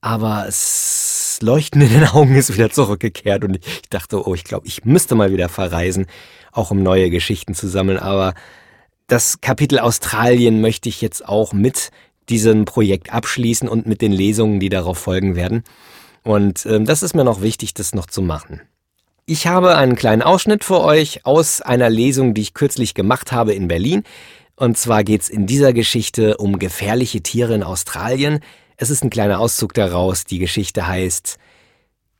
Aber 0.00 0.46
es 0.48 1.29
Leuchten 1.42 1.80
in 1.80 1.90
den 1.90 2.04
Augen 2.04 2.34
ist 2.34 2.54
wieder 2.54 2.70
zurückgekehrt 2.70 3.44
und 3.44 3.56
ich 3.56 3.88
dachte, 3.90 4.26
oh, 4.26 4.34
ich 4.34 4.44
glaube, 4.44 4.66
ich 4.66 4.84
müsste 4.84 5.14
mal 5.14 5.32
wieder 5.32 5.48
verreisen, 5.48 6.06
auch 6.52 6.70
um 6.70 6.82
neue 6.82 7.10
Geschichten 7.10 7.54
zu 7.54 7.68
sammeln. 7.68 7.98
Aber 7.98 8.34
das 9.06 9.40
Kapitel 9.40 9.78
Australien 9.78 10.60
möchte 10.60 10.88
ich 10.88 11.00
jetzt 11.00 11.26
auch 11.26 11.52
mit 11.52 11.90
diesem 12.28 12.64
Projekt 12.64 13.12
abschließen 13.12 13.68
und 13.68 13.86
mit 13.86 14.02
den 14.02 14.12
Lesungen, 14.12 14.60
die 14.60 14.68
darauf 14.68 14.98
folgen 14.98 15.36
werden. 15.36 15.64
Und 16.22 16.66
ähm, 16.66 16.84
das 16.84 17.02
ist 17.02 17.14
mir 17.14 17.24
noch 17.24 17.42
wichtig, 17.42 17.74
das 17.74 17.94
noch 17.94 18.06
zu 18.06 18.22
machen. 18.22 18.60
Ich 19.26 19.46
habe 19.46 19.76
einen 19.76 19.96
kleinen 19.96 20.22
Ausschnitt 20.22 20.64
für 20.64 20.80
euch 20.80 21.24
aus 21.24 21.60
einer 21.60 21.90
Lesung, 21.90 22.34
die 22.34 22.42
ich 22.42 22.54
kürzlich 22.54 22.94
gemacht 22.94 23.32
habe 23.32 23.52
in 23.52 23.68
Berlin. 23.68 24.02
Und 24.56 24.76
zwar 24.76 25.04
geht's 25.04 25.28
in 25.28 25.46
dieser 25.46 25.72
Geschichte 25.72 26.36
um 26.36 26.58
gefährliche 26.58 27.22
Tiere 27.22 27.54
in 27.54 27.62
Australien. 27.62 28.40
Es 28.82 28.88
ist 28.88 29.04
ein 29.04 29.10
kleiner 29.10 29.40
Auszug 29.40 29.74
daraus. 29.74 30.24
Die 30.24 30.38
Geschichte 30.38 30.86
heißt 30.86 31.36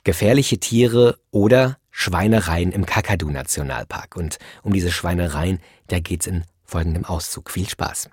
Gefährliche 0.05 0.59
Tiere 0.59 1.19
oder 1.31 1.79
Schweinereien 1.91 2.71
im 2.71 2.85
Kakadu-Nationalpark. 2.85 4.15
Und 4.15 4.39
um 4.63 4.75
diese 4.75 4.93
Schweinereien, 4.93 5.61
da 5.87 6.01
geht's 6.01 6.27
in 6.27 6.45
folgendem 6.67 7.07
Auszug. 7.07 7.51
Viel 7.51 7.67
Spaß. 7.67 8.11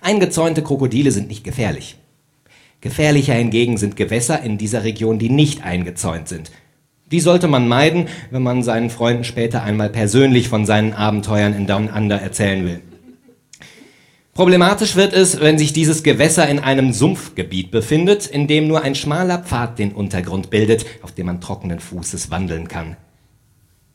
Eingezäunte 0.00 0.62
Krokodile 0.62 1.10
sind 1.10 1.26
nicht 1.26 1.42
gefährlich. 1.42 1.98
Gefährlicher 2.80 3.34
hingegen 3.34 3.78
sind 3.78 3.96
Gewässer 3.96 4.40
in 4.40 4.56
dieser 4.56 4.84
Region, 4.84 5.18
die 5.18 5.28
nicht 5.28 5.64
eingezäunt 5.64 6.28
sind. 6.28 6.52
Die 7.10 7.20
sollte 7.20 7.48
man 7.48 7.66
meiden, 7.66 8.06
wenn 8.30 8.44
man 8.44 8.62
seinen 8.62 8.90
Freunden 8.90 9.24
später 9.24 9.64
einmal 9.64 9.90
persönlich 9.90 10.48
von 10.48 10.66
seinen 10.66 10.92
Abenteuern 10.92 11.54
in 11.54 11.66
Down 11.66 11.90
Under 11.90 12.20
erzählen 12.20 12.64
will. 12.64 12.80
Problematisch 14.34 14.96
wird 14.96 15.12
es, 15.12 15.38
wenn 15.40 15.58
sich 15.58 15.72
dieses 15.72 16.02
Gewässer 16.02 16.48
in 16.48 16.58
einem 16.58 16.92
Sumpfgebiet 16.92 17.70
befindet, 17.70 18.26
in 18.26 18.48
dem 18.48 18.66
nur 18.66 18.82
ein 18.82 18.96
schmaler 18.96 19.38
Pfad 19.38 19.78
den 19.78 19.92
Untergrund 19.92 20.50
bildet, 20.50 20.84
auf 21.02 21.12
dem 21.12 21.26
man 21.26 21.40
trockenen 21.40 21.78
Fußes 21.78 22.32
wandeln 22.32 22.66
kann. 22.66 22.96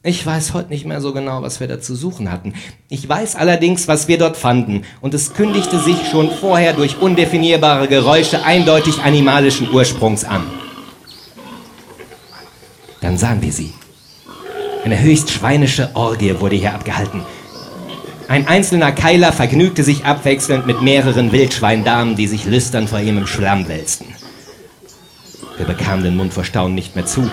Ich 0.02 0.26
weiß 0.26 0.54
heute 0.54 0.70
nicht 0.70 0.86
mehr 0.86 1.02
so 1.02 1.12
genau, 1.12 1.42
was 1.42 1.60
wir 1.60 1.68
da 1.68 1.82
zu 1.82 1.94
suchen 1.94 2.32
hatten. 2.32 2.54
Ich 2.88 3.08
weiß 3.08 3.36
allerdings, 3.36 3.90
was 3.90 4.08
wir 4.08 4.18
dort 4.18 4.38
fanden, 4.38 4.84
und 5.02 5.14
es 5.14 5.34
kündigte 5.34 5.78
sich 5.78 5.98
schon 6.10 6.32
vorher 6.32 6.72
durch 6.72 7.02
undefinierbare 7.02 7.90
Geräusche 7.90 8.46
eindeutig 8.46 9.02
animalischen 9.02 9.70
Ursprungs 9.70 10.24
an. 10.24 10.44
Dann 13.02 13.18
sahen 13.18 13.42
wir 13.42 13.52
sie. 13.52 13.74
Eine 14.86 15.02
höchst 15.02 15.32
schweinische 15.32 15.90
Orgie 15.96 16.40
wurde 16.40 16.56
hier 16.56 16.74
abgehalten. 16.74 17.24
Ein 18.30 18.48
einzelner 18.48 18.92
Keiler 18.92 19.32
vergnügte 19.34 19.84
sich 19.84 20.06
abwechselnd 20.06 20.68
mit 20.68 20.84
mehreren 20.84 21.32
Wildschweindamen, 21.32 22.16
die 22.16 22.28
sich 22.28 22.46
lüstern 22.46 22.88
vor 22.88 23.00
ihm 23.00 23.18
im 23.18 23.26
Schlamm 23.26 23.68
wälzten. 23.68 24.06
Wir 25.58 25.66
bekamen 25.66 26.04
den 26.04 26.16
Mund 26.16 26.32
vor 26.32 26.44
Staunen 26.44 26.76
nicht 26.76 26.96
mehr 26.96 27.08
zu. 27.08 27.28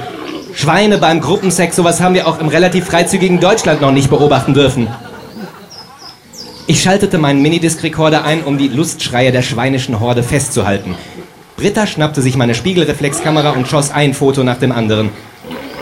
Schweine 0.54 0.96
beim 0.96 1.20
Gruppensex, 1.20 1.76
sowas 1.76 2.00
haben 2.00 2.14
wir 2.14 2.26
auch 2.26 2.40
im 2.40 2.48
relativ 2.48 2.86
freizügigen 2.86 3.40
Deutschland 3.40 3.82
noch 3.82 3.92
nicht 3.92 4.08
beobachten 4.08 4.54
dürfen. 4.54 4.88
Ich 6.66 6.82
schaltete 6.82 7.18
meinen 7.18 7.42
Minidisc-Rekorder 7.42 8.24
ein, 8.24 8.44
um 8.44 8.56
die 8.56 8.68
Lustschreie 8.68 9.32
der 9.32 9.42
schweinischen 9.42 10.00
Horde 10.00 10.22
festzuhalten. 10.22 10.94
Britta 11.58 11.86
schnappte 11.86 12.22
sich 12.22 12.38
meine 12.38 12.54
Spiegelreflexkamera 12.54 13.50
und 13.50 13.68
schoss 13.68 13.90
ein 13.90 14.14
Foto 14.14 14.44
nach 14.44 14.58
dem 14.58 14.72
anderen. 14.72 15.10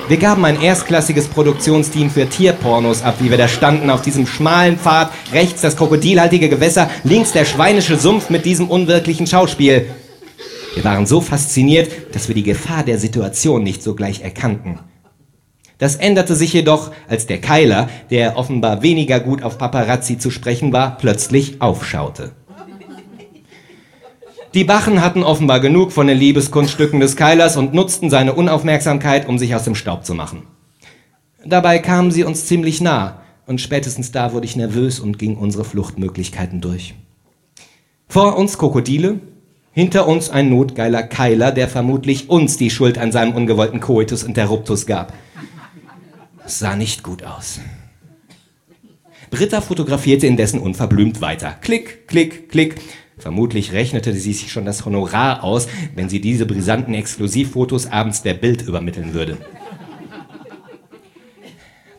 Wir 0.07 0.19
gaben 0.19 0.45
ein 0.45 0.61
erstklassiges 0.61 1.29
Produktionsteam 1.29 2.11
für 2.11 2.29
Tierpornos 2.29 3.03
ab, 3.03 3.17
wie 3.21 3.31
wir 3.31 3.39
da 3.39 3.49
standen 3.49 3.89
auf 3.89 4.03
diesem 4.03 4.27
schmalen 4.27 4.77
Pfad, 4.77 5.11
rechts 5.33 5.63
das 5.63 5.79
krokodilhaltige 5.79 6.51
Gewässer, 6.51 6.91
links 7.05 7.33
der 7.33 7.47
schweinische 7.47 7.97
Sumpf 7.97 8.29
mit 8.29 8.45
diesem 8.45 8.69
unwirklichen 8.69 9.27
Schauspiel. 9.27 9.87
Wir 10.75 10.85
waren 10.85 11.07
so 11.07 11.23
fasziniert, 11.23 11.91
dass 12.15 12.29
wir 12.29 12.35
die 12.35 12.43
Gefahr 12.43 12.83
der 12.83 12.99
Situation 12.99 13.63
nicht 13.63 13.83
sogleich 13.83 14.21
erkannten. 14.21 14.79
Das 15.79 15.97
änderte 15.97 16.37
sich 16.37 16.53
jedoch, 16.53 16.91
als 17.09 17.27
der 17.27 17.41
Keiler, 17.41 17.89
der 18.11 18.37
offenbar 18.37 18.83
weniger 18.83 19.21
gut 19.21 19.43
auf 19.43 19.57
Paparazzi 19.57 20.19
zu 20.19 20.31
sprechen 20.31 20.75
war, 20.75 20.99
plötzlich 20.99 21.63
aufschaute. 21.63 22.33
Die 24.55 24.63
Bachen 24.63 25.03
hatten 25.03 25.25
offenbar 25.25 25.59
genug 25.59 25.91
von 25.91 26.07
den 26.07 26.17
Liebeskunststücken 26.17 27.01
des 27.01 27.17
Keilers 27.17 27.57
und 27.57 27.75
nutzten 27.75 28.09
seine 28.09 28.35
Unaufmerksamkeit, 28.35 29.27
um 29.29 29.37
sich 29.37 29.53
aus 29.57 29.65
dem 29.65 29.75
Staub 29.75 30.05
zu 30.05 30.15
machen. 30.15 30.45
Dabei 31.45 31.81
kamen 31.81 32.13
sie 32.13 32.23
uns 32.23 32.47
ziemlich 32.47 32.81
nah, 32.81 33.21
und 33.47 33.61
spätestens 33.61 34.13
da 34.13 34.33
wurde 34.33 34.47
ich 34.47 34.55
nervös 34.55 35.01
und 35.01 35.19
ging 35.19 35.37
unsere 35.37 35.65
Fluchtmöglichkeiten 35.65 36.61
durch. 36.61 36.95
Vor 38.07 38.39
uns 38.39 38.57
Krokodile, 38.57 39.19
hinter 39.73 40.07
uns 40.07 40.31
ein 40.31 40.51
notgeiler 40.51 41.03
Keiler, 41.03 41.51
der 41.51 41.67
vermutlich 41.67 42.31
uns 42.31 42.57
die 42.57 42.71
Schuld 42.71 42.97
an 42.97 43.11
seinem 43.11 43.35
ungewollten 43.35 43.81
Coitus 43.81 44.23
Interruptus 44.23 44.87
gab. 44.87 45.15
Es 46.47 46.61
sah 46.61 46.77
nicht 46.77 47.03
gut 47.03 47.25
aus. 47.25 47.59
Britta 49.31 49.61
fotografierte 49.61 50.29
indessen 50.29 50.61
unverblümt 50.61 51.21
weiter. 51.21 51.57
Klick, 51.61 52.07
klick, 52.07 52.49
klick. 52.49 52.77
Vermutlich 53.17 53.73
rechnete 53.73 54.13
sie 54.13 54.33
sich 54.33 54.51
schon 54.51 54.65
das 54.65 54.85
Honorar 54.85 55.45
aus, 55.45 55.69
wenn 55.95 56.09
sie 56.09 56.21
diese 56.21 56.47
brisanten 56.47 56.95
Exklusivfotos 56.95 57.87
abends 57.87 58.23
der 58.23 58.35
Bild 58.35 58.63
übermitteln 58.63 59.15
würde. 59.15 59.39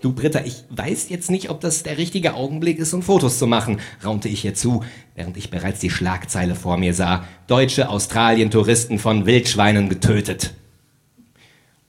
Du 0.02 0.14
Britta, 0.14 0.42
ich 0.46 0.66
weiß 0.70 1.10
jetzt 1.10 1.32
nicht, 1.32 1.50
ob 1.50 1.62
das 1.62 1.82
der 1.82 1.98
richtige 1.98 2.36
Augenblick 2.36 2.78
ist, 2.78 2.94
um 2.94 3.02
Fotos 3.02 3.40
zu 3.40 3.48
machen, 3.48 3.80
raunte 4.04 4.30
ich 4.30 4.46
ihr 4.46 4.54
zu, 4.54 4.84
während 5.16 5.36
ich 5.36 5.50
bereits 5.50 5.80
die 5.80 5.90
Schlagzeile 5.90 6.54
vor 6.54 6.78
mir 6.78 6.94
sah. 6.94 7.26
Deutsche 7.48 7.90
Australien-Touristen 7.90 9.00
von 9.00 9.26
Wildschweinen 9.26 9.90
getötet. 9.90 10.54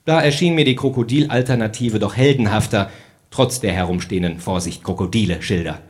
Da 0.06 0.22
erschien 0.22 0.54
mir 0.54 0.64
die 0.64 0.76
Krokodilalternative 0.76 1.98
doch 1.98 2.16
heldenhafter, 2.16 2.90
trotz 3.30 3.60
der 3.60 3.72
herumstehenden 3.72 4.38
Vorsicht 4.38 4.82
Krokodile-Schilder. 4.82 5.82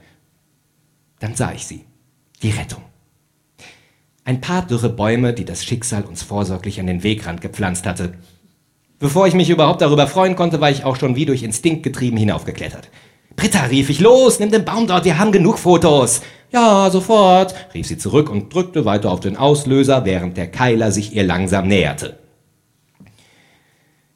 Dann 1.20 1.36
sah 1.36 1.52
ich 1.52 1.64
sie. 1.64 1.84
Die 2.42 2.50
Rettung. 2.50 2.82
Ein 4.26 4.40
paar 4.40 4.66
dürre 4.66 4.88
Bäume, 4.88 5.32
die 5.32 5.44
das 5.44 5.64
Schicksal 5.64 6.02
uns 6.02 6.24
vorsorglich 6.24 6.80
an 6.80 6.88
den 6.88 7.04
Wegrand 7.04 7.40
gepflanzt 7.40 7.86
hatte. 7.86 8.14
Bevor 8.98 9.28
ich 9.28 9.34
mich 9.34 9.50
überhaupt 9.50 9.82
darüber 9.82 10.08
freuen 10.08 10.34
konnte, 10.34 10.60
war 10.60 10.68
ich 10.68 10.82
auch 10.82 10.96
schon 10.96 11.14
wie 11.14 11.26
durch 11.26 11.44
Instinkt 11.44 11.84
getrieben 11.84 12.16
hinaufgeklettert. 12.16 12.90
Britta, 13.36 13.66
rief 13.66 13.88
ich, 13.88 14.00
los, 14.00 14.40
nimm 14.40 14.50
den 14.50 14.64
Baum 14.64 14.88
dort, 14.88 15.04
wir 15.04 15.20
haben 15.20 15.30
genug 15.30 15.60
Fotos. 15.60 16.22
Ja, 16.50 16.90
sofort, 16.90 17.54
rief 17.72 17.86
sie 17.86 17.98
zurück 17.98 18.28
und 18.28 18.52
drückte 18.52 18.84
weiter 18.84 19.12
auf 19.12 19.20
den 19.20 19.36
Auslöser, 19.36 20.04
während 20.04 20.36
der 20.36 20.50
Keiler 20.50 20.90
sich 20.90 21.14
ihr 21.14 21.22
langsam 21.22 21.68
näherte. 21.68 22.18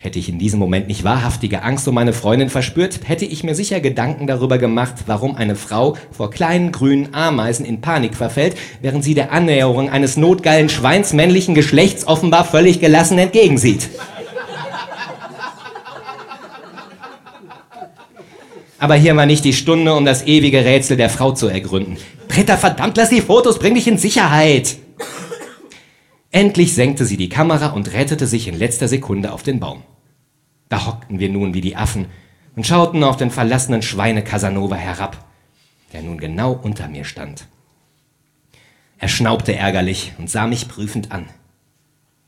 Hätte 0.02 0.18
ich 0.18 0.30
in 0.30 0.38
diesem 0.38 0.58
Moment 0.58 0.88
nicht 0.88 1.04
wahrhaftige 1.04 1.62
Angst 1.62 1.86
um 1.86 1.94
meine 1.94 2.14
Freundin 2.14 2.48
verspürt, 2.48 3.00
hätte 3.04 3.26
ich 3.26 3.44
mir 3.44 3.54
sicher 3.54 3.80
Gedanken 3.80 4.26
darüber 4.26 4.56
gemacht, 4.56 4.94
warum 5.04 5.36
eine 5.36 5.56
Frau 5.56 5.94
vor 6.10 6.30
kleinen 6.30 6.72
grünen 6.72 7.12
Ameisen 7.12 7.66
in 7.66 7.82
Panik 7.82 8.14
verfällt, 8.16 8.56
während 8.80 9.04
sie 9.04 9.12
der 9.12 9.30
Annäherung 9.30 9.90
eines 9.90 10.16
notgeilen 10.16 10.70
Schweins 10.70 11.12
männlichen 11.12 11.54
Geschlechts 11.54 12.06
offenbar 12.06 12.46
völlig 12.46 12.80
gelassen 12.80 13.18
entgegensieht. 13.18 13.90
Aber 18.78 18.94
hier 18.94 19.14
war 19.16 19.26
nicht 19.26 19.44
die 19.44 19.52
Stunde, 19.52 19.94
um 19.94 20.06
das 20.06 20.26
ewige 20.26 20.64
Rätsel 20.64 20.96
der 20.96 21.10
Frau 21.10 21.32
zu 21.32 21.48
ergründen. 21.48 21.98
Britta, 22.26 22.56
verdammt, 22.56 22.96
lass 22.96 23.10
die 23.10 23.20
Fotos, 23.20 23.58
bring 23.58 23.74
dich 23.74 23.86
in 23.86 23.98
Sicherheit! 23.98 24.79
Endlich 26.32 26.74
senkte 26.74 27.06
sie 27.06 27.16
die 27.16 27.28
Kamera 27.28 27.68
und 27.68 27.92
rettete 27.92 28.26
sich 28.26 28.46
in 28.46 28.56
letzter 28.56 28.86
Sekunde 28.86 29.32
auf 29.32 29.42
den 29.42 29.58
Baum. 29.58 29.82
Da 30.68 30.86
hockten 30.86 31.18
wir 31.18 31.28
nun 31.28 31.54
wie 31.54 31.60
die 31.60 31.76
Affen 31.76 32.06
und 32.54 32.66
schauten 32.66 33.02
auf 33.02 33.16
den 33.16 33.30
verlassenen 33.30 33.82
Schweine 33.82 34.22
Casanova 34.22 34.76
herab, 34.76 35.24
der 35.92 36.02
nun 36.02 36.18
genau 36.18 36.52
unter 36.52 36.88
mir 36.88 37.04
stand. 37.04 37.46
Er 38.98 39.08
schnaubte 39.08 39.56
ärgerlich 39.56 40.12
und 40.18 40.30
sah 40.30 40.46
mich 40.46 40.68
prüfend 40.68 41.10
an. 41.10 41.26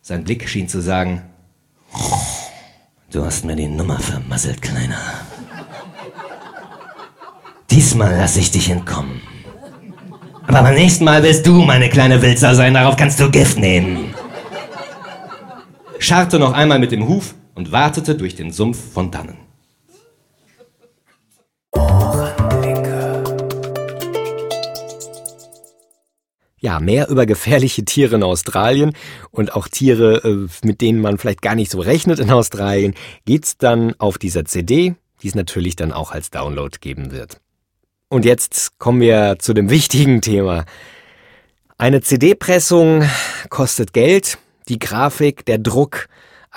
Sein 0.01 0.25
Blick 0.25 0.49
schien 0.49 0.69
zu 0.69 0.81
sagen, 0.81 1.23
Du 3.13 3.25
hast 3.25 3.45
mir 3.45 3.55
die 3.55 3.69
Nummer 3.69 3.99
vermasselt, 4.01 4.63
Kleiner. 4.63 4.99
Diesmal 7.71 8.17
lasse 8.17 8.41
ich 8.41 8.51
dich 8.51 8.71
entkommen. 8.71 9.21
Aber 10.53 10.65
beim 10.65 10.75
nächsten 10.75 11.05
Mal 11.05 11.23
wirst 11.23 11.47
du 11.47 11.63
meine 11.63 11.89
kleine 11.89 12.21
Wilzer 12.21 12.55
sein, 12.55 12.75
darauf 12.75 12.97
kannst 12.97 13.19
du 13.19 13.31
Gift 13.31 13.59
nehmen. 13.59 14.15
Scharrte 15.99 16.39
noch 16.39 16.53
einmal 16.53 16.79
mit 16.79 16.93
dem 16.93 17.09
Huf 17.09 17.35
und 17.55 17.73
wartete 17.73 18.17
durch 18.17 18.35
den 18.35 18.53
Sumpf 18.53 18.93
von 18.93 19.11
dannen. 19.11 19.39
Ja, 26.61 26.81
mehr 26.81 27.09
über 27.09 27.25
gefährliche 27.25 27.87
Tiere 27.87 28.17
in 28.17 28.23
Australien 28.23 28.93
und 29.31 29.55
auch 29.55 29.69
Tiere, 29.69 30.19
äh, 30.23 30.67
mit 30.67 30.83
denen 30.83 31.01
man 31.01 31.17
vielleicht 31.17 31.41
gar 31.41 31.55
nicht 31.55 31.71
so 31.71 31.81
rechnet 31.81 32.19
in 32.19 32.31
Australien, 32.31 32.93
geht's 33.25 33.57
dann 33.57 33.95
auf 33.99 34.19
dieser 34.19 34.45
CD, 34.45 34.97
die 35.23 35.29
es 35.29 35.35
natürlich 35.35 35.77
dann 35.77 35.93
auch 35.93 36.13
als 36.13 36.29
Download 36.29 36.77
geben 36.79 37.11
wird. 37.11 37.41
Und 38.13 38.27
jetzt 38.27 38.79
kommen 38.79 39.01
wir 39.01 39.37
zu 39.39 39.55
dem 39.55 39.71
wichtigen 39.71 40.21
Thema. 40.21 40.67
Eine 41.79 42.03
CD-Pressung 42.03 43.05
kostet 43.49 43.95
Geld, 43.95 44.37
die 44.69 44.79
Grafik, 44.79 45.47
der 45.47 45.57
Druck. 45.57 46.09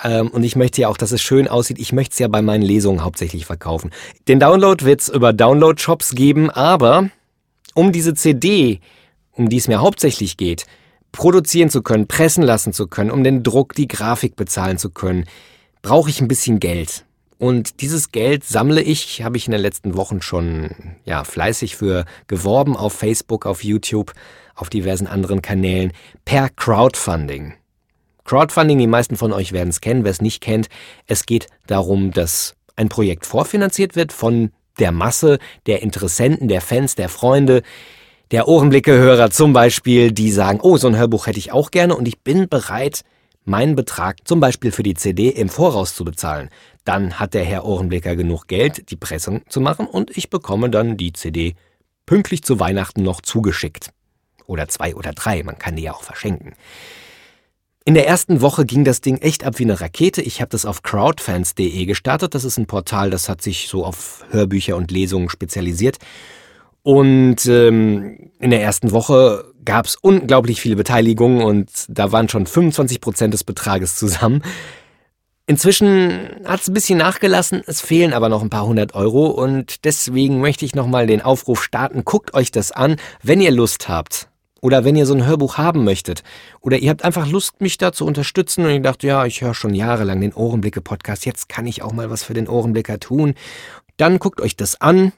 Ähm, 0.04 0.28
und 0.28 0.42
ich 0.42 0.54
möchte 0.54 0.82
ja 0.82 0.88
auch, 0.88 0.98
dass 0.98 1.12
es 1.12 1.22
schön 1.22 1.48
aussieht. 1.48 1.78
Ich 1.78 1.94
möchte 1.94 2.12
es 2.12 2.18
ja 2.18 2.28
bei 2.28 2.42
meinen 2.42 2.60
Lesungen 2.60 3.02
hauptsächlich 3.02 3.46
verkaufen. 3.46 3.90
Den 4.28 4.38
Download 4.38 4.84
wird 4.84 5.00
es 5.00 5.08
über 5.08 5.32
Download-Shops 5.32 6.14
geben, 6.14 6.50
aber 6.50 7.08
um 7.72 7.90
diese 7.90 8.12
CD, 8.12 8.80
um 9.32 9.48
die 9.48 9.56
es 9.56 9.66
mir 9.66 9.80
hauptsächlich 9.80 10.36
geht, 10.36 10.66
produzieren 11.10 11.70
zu 11.70 11.80
können, 11.80 12.06
pressen 12.06 12.42
lassen 12.42 12.74
zu 12.74 12.86
können, 12.86 13.10
um 13.10 13.24
den 13.24 13.42
Druck, 13.42 13.72
die 13.72 13.88
Grafik 13.88 14.36
bezahlen 14.36 14.76
zu 14.76 14.90
können, 14.90 15.24
brauche 15.80 16.10
ich 16.10 16.20
ein 16.20 16.28
bisschen 16.28 16.60
Geld. 16.60 17.05
Und 17.38 17.80
dieses 17.82 18.12
Geld 18.12 18.44
sammle 18.44 18.82
ich, 18.82 19.22
habe 19.22 19.36
ich 19.36 19.46
in 19.46 19.52
den 19.52 19.60
letzten 19.60 19.96
Wochen 19.96 20.22
schon 20.22 20.70
ja, 21.04 21.24
fleißig 21.24 21.76
für 21.76 22.04
geworben 22.28 22.76
auf 22.76 22.94
Facebook, 22.94 23.44
auf 23.44 23.62
YouTube, 23.62 24.12
auf 24.54 24.70
diversen 24.70 25.06
anderen 25.06 25.42
Kanälen 25.42 25.92
per 26.24 26.48
Crowdfunding. 26.48 27.54
Crowdfunding, 28.24 28.78
die 28.78 28.86
meisten 28.86 29.16
von 29.16 29.32
euch 29.32 29.52
werden 29.52 29.68
es 29.68 29.80
kennen, 29.80 30.02
wer 30.04 30.10
es 30.10 30.22
nicht 30.22 30.40
kennt, 30.40 30.68
es 31.06 31.26
geht 31.26 31.46
darum, 31.66 32.10
dass 32.10 32.54
ein 32.74 32.88
Projekt 32.88 33.26
vorfinanziert 33.26 33.96
wird 33.96 34.12
von 34.12 34.50
der 34.78 34.92
Masse 34.92 35.38
der 35.66 35.82
Interessenten, 35.82 36.48
der 36.48 36.60
Fans, 36.60 36.94
der 36.94 37.08
Freunde, 37.08 37.62
der 38.30 38.48
Ohrenblicke-Hörer 38.48 39.30
zum 39.30 39.52
Beispiel, 39.52 40.10
die 40.10 40.32
sagen, 40.32 40.60
oh, 40.60 40.76
so 40.76 40.88
ein 40.88 40.96
Hörbuch 40.96 41.26
hätte 41.26 41.38
ich 41.38 41.52
auch 41.52 41.70
gerne 41.70 41.96
und 41.96 42.08
ich 42.08 42.20
bin 42.20 42.48
bereit, 42.48 43.02
meinen 43.46 43.76
Betrag 43.76 44.26
zum 44.26 44.40
Beispiel 44.40 44.72
für 44.72 44.82
die 44.82 44.94
CD 44.94 45.28
im 45.28 45.48
Voraus 45.48 45.94
zu 45.94 46.04
bezahlen. 46.04 46.50
Dann 46.84 47.18
hat 47.18 47.34
der 47.34 47.44
Herr 47.44 47.64
Ohrenblicker 47.64 48.16
genug 48.16 48.46
Geld, 48.48 48.90
die 48.90 48.96
Pressung 48.96 49.42
zu 49.48 49.60
machen 49.60 49.86
und 49.86 50.16
ich 50.16 50.30
bekomme 50.30 50.70
dann 50.70 50.96
die 50.96 51.12
CD 51.12 51.54
pünktlich 52.06 52.42
zu 52.42 52.60
Weihnachten 52.60 53.02
noch 53.02 53.20
zugeschickt. 53.20 53.90
Oder 54.46 54.68
zwei 54.68 54.94
oder 54.94 55.12
drei, 55.12 55.42
man 55.42 55.58
kann 55.58 55.76
die 55.76 55.82
ja 55.82 55.92
auch 55.92 56.02
verschenken. 56.02 56.54
In 57.84 57.94
der 57.94 58.08
ersten 58.08 58.40
Woche 58.40 58.64
ging 58.64 58.82
das 58.82 59.00
Ding 59.00 59.18
echt 59.18 59.44
ab 59.44 59.60
wie 59.60 59.62
eine 59.62 59.80
Rakete. 59.80 60.20
Ich 60.20 60.40
habe 60.40 60.48
das 60.48 60.66
auf 60.66 60.82
crowdfans.de 60.82 61.86
gestartet. 61.86 62.34
Das 62.34 62.42
ist 62.42 62.58
ein 62.58 62.66
Portal, 62.66 63.10
das 63.10 63.28
hat 63.28 63.42
sich 63.42 63.68
so 63.68 63.84
auf 63.84 64.24
Hörbücher 64.30 64.76
und 64.76 64.90
Lesungen 64.90 65.28
spezialisiert. 65.28 65.98
Und 66.82 67.46
ähm, 67.46 68.30
in 68.40 68.50
der 68.50 68.60
ersten 68.60 68.90
Woche 68.90 69.52
gab 69.66 69.84
es 69.84 69.96
unglaublich 69.96 70.62
viele 70.62 70.76
Beteiligungen 70.76 71.42
und 71.42 71.70
da 71.88 72.12
waren 72.12 72.30
schon 72.30 72.46
25 72.46 73.02
Prozent 73.02 73.34
des 73.34 73.44
Betrages 73.44 73.96
zusammen. 73.96 74.42
Inzwischen 75.48 76.30
hat 76.44 76.62
es 76.62 76.68
ein 76.68 76.74
bisschen 76.74 76.98
nachgelassen, 76.98 77.62
es 77.66 77.80
fehlen 77.80 78.14
aber 78.14 78.28
noch 78.28 78.42
ein 78.42 78.50
paar 78.50 78.66
hundert 78.66 78.94
Euro 78.94 79.26
und 79.26 79.84
deswegen 79.84 80.40
möchte 80.40 80.64
ich 80.64 80.74
nochmal 80.74 81.06
den 81.06 81.22
Aufruf 81.22 81.62
starten. 81.62 82.04
Guckt 82.04 82.34
euch 82.34 82.50
das 82.50 82.72
an, 82.72 82.96
wenn 83.22 83.40
ihr 83.40 83.52
Lust 83.52 83.88
habt. 83.88 84.28
Oder 84.62 84.84
wenn 84.84 84.96
ihr 84.96 85.06
so 85.06 85.14
ein 85.14 85.26
Hörbuch 85.26 85.58
haben 85.58 85.84
möchtet. 85.84 86.24
Oder 86.60 86.78
ihr 86.78 86.90
habt 86.90 87.04
einfach 87.04 87.28
Lust, 87.28 87.60
mich 87.60 87.78
da 87.78 87.92
zu 87.92 88.04
unterstützen 88.04 88.64
und 88.64 88.72
ihr 88.72 88.80
dachte, 88.80 89.06
ja, 89.06 89.24
ich 89.24 89.42
höre 89.42 89.54
schon 89.54 89.74
jahrelang 89.74 90.20
den 90.20 90.32
Ohrenblicke-Podcast, 90.32 91.26
jetzt 91.26 91.48
kann 91.48 91.66
ich 91.66 91.82
auch 91.82 91.92
mal 91.92 92.10
was 92.10 92.24
für 92.24 92.34
den 92.34 92.48
Ohrenblicker 92.48 92.98
tun. 92.98 93.34
Dann 93.98 94.18
guckt 94.18 94.40
euch 94.40 94.56
das 94.56 94.80
an 94.80 95.12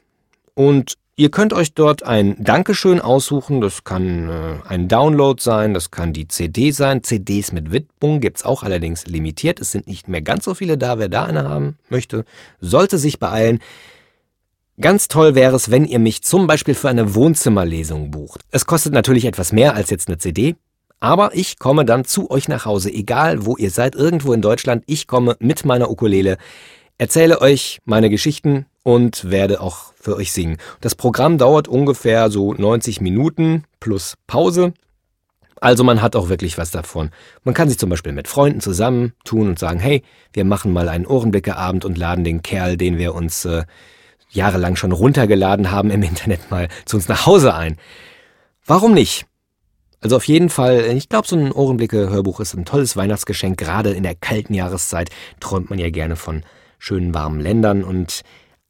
und 0.53 0.95
Ihr 1.19 1.31
könnt 1.31 1.51
euch 1.51 1.73
dort 1.73 2.03
ein 2.03 2.41
Dankeschön 2.41 3.01
aussuchen. 3.01 3.59
Das 3.59 3.83
kann 3.83 4.29
äh, 4.29 4.69
ein 4.69 4.87
Download 4.87 5.43
sein, 5.43 5.73
das 5.73 5.91
kann 5.91 6.13
die 6.13 6.29
CD 6.29 6.71
sein. 6.71 7.03
CDs 7.03 7.51
mit 7.51 7.73
Widmung 7.73 8.21
gibt's 8.21 8.45
auch 8.45 8.63
allerdings 8.63 9.05
limitiert. 9.05 9.59
Es 9.59 9.73
sind 9.73 9.85
nicht 9.85 10.07
mehr 10.07 10.21
ganz 10.21 10.45
so 10.45 10.53
viele 10.53 10.77
da. 10.77 10.97
Wer 10.97 11.09
da 11.09 11.25
eine 11.25 11.43
haben 11.43 11.77
möchte, 11.89 12.23
sollte 12.61 12.97
sich 12.97 13.19
beeilen. 13.19 13.59
Ganz 14.79 15.09
toll 15.09 15.35
wäre 15.35 15.57
es, 15.57 15.69
wenn 15.69 15.83
ihr 15.83 15.99
mich 15.99 16.23
zum 16.23 16.47
Beispiel 16.47 16.73
für 16.73 16.87
eine 16.87 17.13
Wohnzimmerlesung 17.13 18.11
bucht. 18.11 18.45
Es 18.49 18.65
kostet 18.65 18.93
natürlich 18.93 19.25
etwas 19.25 19.51
mehr 19.51 19.75
als 19.75 19.89
jetzt 19.89 20.07
eine 20.07 20.19
CD, 20.19 20.55
aber 21.01 21.35
ich 21.35 21.59
komme 21.59 21.83
dann 21.83 22.05
zu 22.05 22.31
euch 22.31 22.47
nach 22.47 22.63
Hause, 22.63 22.93
egal 22.93 23.45
wo 23.45 23.57
ihr 23.57 23.71
seid, 23.71 23.93
irgendwo 23.93 24.31
in 24.31 24.41
Deutschland. 24.41 24.85
Ich 24.87 25.05
komme 25.05 25.35
mit 25.41 25.65
meiner 25.65 25.91
Ukulele, 25.91 26.37
erzähle 26.97 27.41
euch 27.41 27.79
meine 27.83 28.09
Geschichten 28.09 28.67
und 28.83 29.29
werde 29.29 29.61
auch 29.61 29.93
für 29.95 30.15
euch 30.15 30.31
singen. 30.31 30.57
Das 30.81 30.95
Programm 30.95 31.37
dauert 31.37 31.67
ungefähr 31.67 32.29
so 32.29 32.53
90 32.53 33.01
Minuten 33.01 33.65
plus 33.79 34.15
Pause. 34.27 34.73
Also 35.61 35.83
man 35.83 36.01
hat 36.01 36.15
auch 36.15 36.29
wirklich 36.29 36.57
was 36.57 36.71
davon. 36.71 37.11
Man 37.43 37.53
kann 37.53 37.67
sich 37.67 37.77
zum 37.77 37.89
Beispiel 37.89 38.13
mit 38.13 38.27
Freunden 38.27 38.61
zusammentun 38.61 39.49
und 39.49 39.59
sagen, 39.59 39.79
hey, 39.79 40.03
wir 40.31 40.45
machen 40.45 40.71
mal 40.71 40.87
einen 40.87 41.05
Ohrenblickeabend 41.05 41.83
und 41.83 41.97
laden 41.97 42.23
den 42.23 42.41
Kerl, 42.41 42.77
den 42.77 42.97
wir 42.97 43.13
uns 43.13 43.43
äh, 43.45 43.63
jahrelang 44.29 44.75
schon 44.75 44.91
runtergeladen 44.93 45.71
haben 45.71 45.91
im 45.91 46.03
Internet 46.03 46.49
mal 46.49 46.69
zu 46.85 46.97
uns 46.97 47.07
nach 47.07 47.25
Hause 47.25 47.53
ein. 47.53 47.77
Warum 48.65 48.93
nicht? 48.93 49.25
Also 50.01 50.15
auf 50.15 50.25
jeden 50.25 50.49
Fall, 50.49 50.85
ich 50.95 51.09
glaube, 51.09 51.27
so 51.27 51.35
ein 51.35 51.51
Ohrenblicke-Hörbuch 51.51 52.39
ist 52.39 52.53
ein 52.53 52.63
tolles 52.63 52.95
Weihnachtsgeschenk. 52.95 53.57
Gerade 53.57 53.91
in 53.91 54.03
der 54.03 54.15
kalten 54.15 54.53
Jahreszeit 54.53 55.09
träumt 55.41 55.69
man 55.69 55.79
ja 55.79 55.89
gerne 55.89 56.15
von 56.15 56.43
schönen 56.77 57.13
warmen 57.13 57.41
Ländern 57.41 57.83
und 57.83 58.21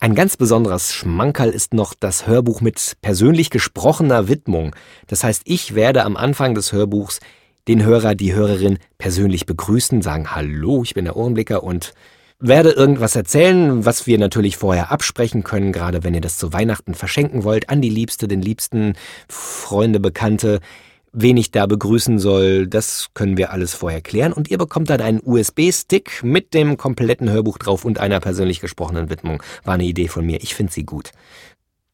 ein 0.01 0.15
ganz 0.15 0.37
besonderes 0.37 0.93
Schmankerl 0.93 1.49
ist 1.49 1.73
noch 1.73 1.93
das 1.93 2.25
Hörbuch 2.25 2.61
mit 2.61 2.95
persönlich 3.01 3.49
gesprochener 3.49 4.29
Widmung. 4.29 4.73
Das 5.07 5.25
heißt, 5.25 5.41
ich 5.43 5.75
werde 5.75 6.05
am 6.05 6.15
Anfang 6.15 6.55
des 6.55 6.71
Hörbuchs 6.71 7.19
den 7.67 7.83
Hörer, 7.83 8.15
die 8.15 8.33
Hörerin 8.33 8.79
persönlich 8.97 9.45
begrüßen, 9.45 10.01
sagen 10.01 10.33
Hallo, 10.33 10.83
ich 10.83 10.93
bin 10.93 11.03
der 11.03 11.17
Ohrenblicker 11.17 11.63
und 11.63 11.93
werde 12.39 12.71
irgendwas 12.71 13.17
erzählen, 13.17 13.83
was 13.85 14.07
wir 14.07 14.17
natürlich 14.17 14.55
vorher 14.55 14.89
absprechen 14.89 15.43
können, 15.43 15.73
gerade 15.73 16.01
wenn 16.05 16.13
ihr 16.13 16.21
das 16.21 16.37
zu 16.37 16.53
Weihnachten 16.53 16.93
verschenken 16.93 17.43
wollt, 17.43 17.69
an 17.69 17.81
die 17.81 17.89
Liebste, 17.89 18.29
den 18.29 18.41
Liebsten, 18.41 18.93
Freunde, 19.27 19.99
Bekannte 19.99 20.61
wen 21.11 21.37
ich 21.37 21.51
da 21.51 21.65
begrüßen 21.65 22.19
soll, 22.19 22.67
das 22.67 23.09
können 23.13 23.37
wir 23.37 23.51
alles 23.51 23.73
vorher 23.73 24.01
klären. 24.01 24.33
Und 24.33 24.49
ihr 24.49 24.57
bekommt 24.57 24.89
dann 24.89 25.01
einen 25.01 25.21
USB-Stick 25.23 26.23
mit 26.23 26.53
dem 26.53 26.77
kompletten 26.77 27.29
Hörbuch 27.29 27.57
drauf 27.57 27.85
und 27.85 27.99
einer 27.99 28.19
persönlich 28.19 28.59
gesprochenen 28.59 29.09
Widmung. 29.09 29.41
War 29.63 29.75
eine 29.75 29.85
Idee 29.85 30.07
von 30.07 30.25
mir. 30.25 30.41
Ich 30.41 30.55
finde 30.55 30.73
sie 30.73 30.83
gut. 30.83 31.11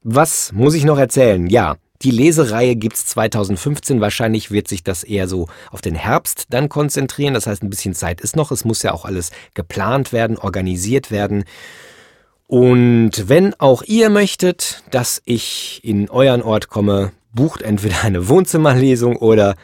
Was 0.02 0.52
muss 0.52 0.76
ich 0.76 0.86
noch 0.86 1.00
erzählen? 1.00 1.48
Ja, 1.48 1.78
die 2.02 2.12
Lesereihe 2.12 2.76
gibt's 2.76 3.06
2015. 3.08 4.02
Wahrscheinlich 4.02 4.52
wird 4.52 4.68
sich 4.68 4.84
das 4.84 5.04
eher 5.04 5.28
so 5.28 5.48
auf 5.72 5.82
den 5.82 5.96
Herbst 5.96 6.46
dann 6.50 6.70
konzentrieren. 6.70 7.34
Das 7.34 7.48
heißt, 7.48 7.64
ein 7.64 7.70
bisschen 7.70 7.94
Zeit 7.94 8.22
ist 8.22 8.36
noch. 8.36 8.52
Es 8.52 8.66
muss 8.66 8.84
ja 8.84 8.94
auch 8.94 9.06
alles 9.06 9.32
geplant 9.54 10.14
werden, 10.14 10.38
organisiert 10.38 11.10
werden. 11.10 11.46
Und 12.48 13.28
wenn 13.28 13.54
auch 13.56 13.82
ihr 13.82 14.10
möchtet, 14.10 14.84
dass 14.92 15.22
ich 15.26 15.82
in 15.84 16.10
euren 16.10 16.44
Ort 16.44 16.70
komme, 16.70 17.12
bucht 17.36 17.62
entweder 17.62 18.04
eine 18.04 18.28
Wohnzimmerlesung 18.28 19.18
oder 19.18 19.56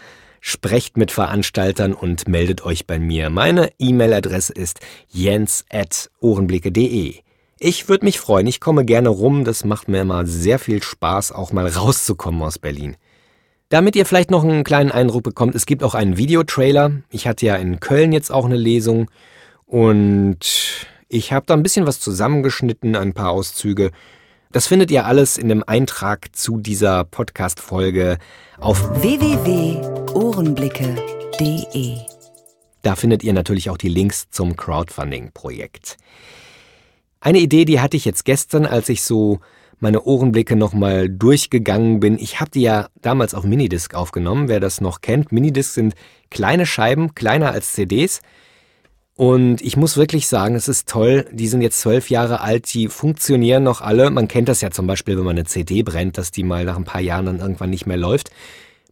sprecht 0.41 0.97
mit 0.97 1.11
Veranstaltern 1.11 1.93
und 1.93 2.27
meldet 2.27 2.65
euch 2.65 2.85
bei 2.85 2.99
mir. 2.99 3.29
Meine 3.29 3.71
E-Mail-Adresse 3.79 4.51
ist 4.53 4.81
jens.ohrenblicke.de. 5.09 7.15
Ich 7.59 7.89
würde 7.89 8.05
mich 8.05 8.19
freuen, 8.19 8.47
ich 8.47 8.59
komme 8.59 8.85
gerne 8.85 9.09
rum, 9.09 9.45
das 9.45 9.65
macht 9.65 9.87
mir 9.87 10.01
immer 10.01 10.25
sehr 10.25 10.57
viel 10.57 10.81
Spaß, 10.81 11.31
auch 11.31 11.51
mal 11.51 11.67
rauszukommen 11.67 12.41
aus 12.41 12.57
Berlin. 12.57 12.97
Damit 13.69 13.95
ihr 13.95 14.05
vielleicht 14.05 14.31
noch 14.31 14.43
einen 14.43 14.63
kleinen 14.63 14.91
Eindruck 14.91 15.23
bekommt, 15.23 15.55
es 15.55 15.65
gibt 15.65 15.83
auch 15.83 15.93
einen 15.93 16.17
Videotrailer. 16.17 16.91
Ich 17.09 17.27
hatte 17.27 17.45
ja 17.45 17.55
in 17.55 17.79
Köln 17.79 18.11
jetzt 18.11 18.31
auch 18.31 18.45
eine 18.45 18.57
Lesung 18.57 19.09
und 19.65 20.39
ich 21.07 21.31
habe 21.31 21.45
da 21.45 21.53
ein 21.53 21.63
bisschen 21.63 21.85
was 21.85 21.99
zusammengeschnitten, 21.99 22.95
ein 22.95 23.13
paar 23.13 23.29
Auszüge. 23.29 23.91
Das 24.51 24.67
findet 24.67 24.91
ihr 24.91 25.05
alles 25.05 25.37
in 25.37 25.47
dem 25.47 25.63
Eintrag 25.65 26.35
zu 26.35 26.59
dieser 26.59 27.05
Podcast-Folge 27.05 28.17
auf 28.59 29.01
www.ohrenblicke.de. 29.01 31.97
Da 32.81 32.95
findet 32.95 33.23
ihr 33.23 33.31
natürlich 33.31 33.69
auch 33.69 33.77
die 33.77 33.87
Links 33.87 34.29
zum 34.29 34.57
Crowdfunding-Projekt. 34.57 35.95
Eine 37.21 37.39
Idee, 37.39 37.63
die 37.63 37.79
hatte 37.79 37.95
ich 37.95 38.03
jetzt 38.03 38.25
gestern, 38.25 38.65
als 38.65 38.89
ich 38.89 39.03
so 39.03 39.39
meine 39.79 40.03
Ohrenblicke 40.03 40.57
nochmal 40.57 41.07
durchgegangen 41.07 42.01
bin. 42.01 42.19
Ich 42.19 42.41
habe 42.41 42.51
die 42.51 42.63
ja 42.63 42.89
damals 43.01 43.33
auf 43.33 43.45
Minidisc 43.45 43.95
aufgenommen, 43.95 44.49
wer 44.49 44.59
das 44.59 44.81
noch 44.81 44.99
kennt. 44.99 45.31
Minidiscs 45.31 45.75
sind 45.75 45.93
kleine 46.29 46.65
Scheiben, 46.65 47.15
kleiner 47.15 47.53
als 47.53 47.71
CDs. 47.71 48.19
Und 49.15 49.61
ich 49.61 49.77
muss 49.77 49.97
wirklich 49.97 50.27
sagen, 50.27 50.55
es 50.55 50.67
ist 50.67 50.87
toll. 50.87 51.27
Die 51.31 51.47
sind 51.47 51.61
jetzt 51.61 51.81
zwölf 51.81 52.09
Jahre 52.09 52.41
alt, 52.41 52.73
die 52.73 52.87
funktionieren 52.87 53.63
noch 53.63 53.81
alle. 53.81 54.09
Man 54.09 54.27
kennt 54.27 54.49
das 54.49 54.61
ja 54.61 54.71
zum 54.71 54.87
Beispiel, 54.87 55.17
wenn 55.17 55.25
man 55.25 55.37
eine 55.37 55.45
CD 55.45 55.83
brennt, 55.83 56.17
dass 56.17 56.31
die 56.31 56.43
mal 56.43 56.65
nach 56.65 56.77
ein 56.77 56.85
paar 56.85 57.01
Jahren 57.01 57.25
dann 57.25 57.39
irgendwann 57.39 57.69
nicht 57.69 57.85
mehr 57.85 57.97
läuft. 57.97 58.31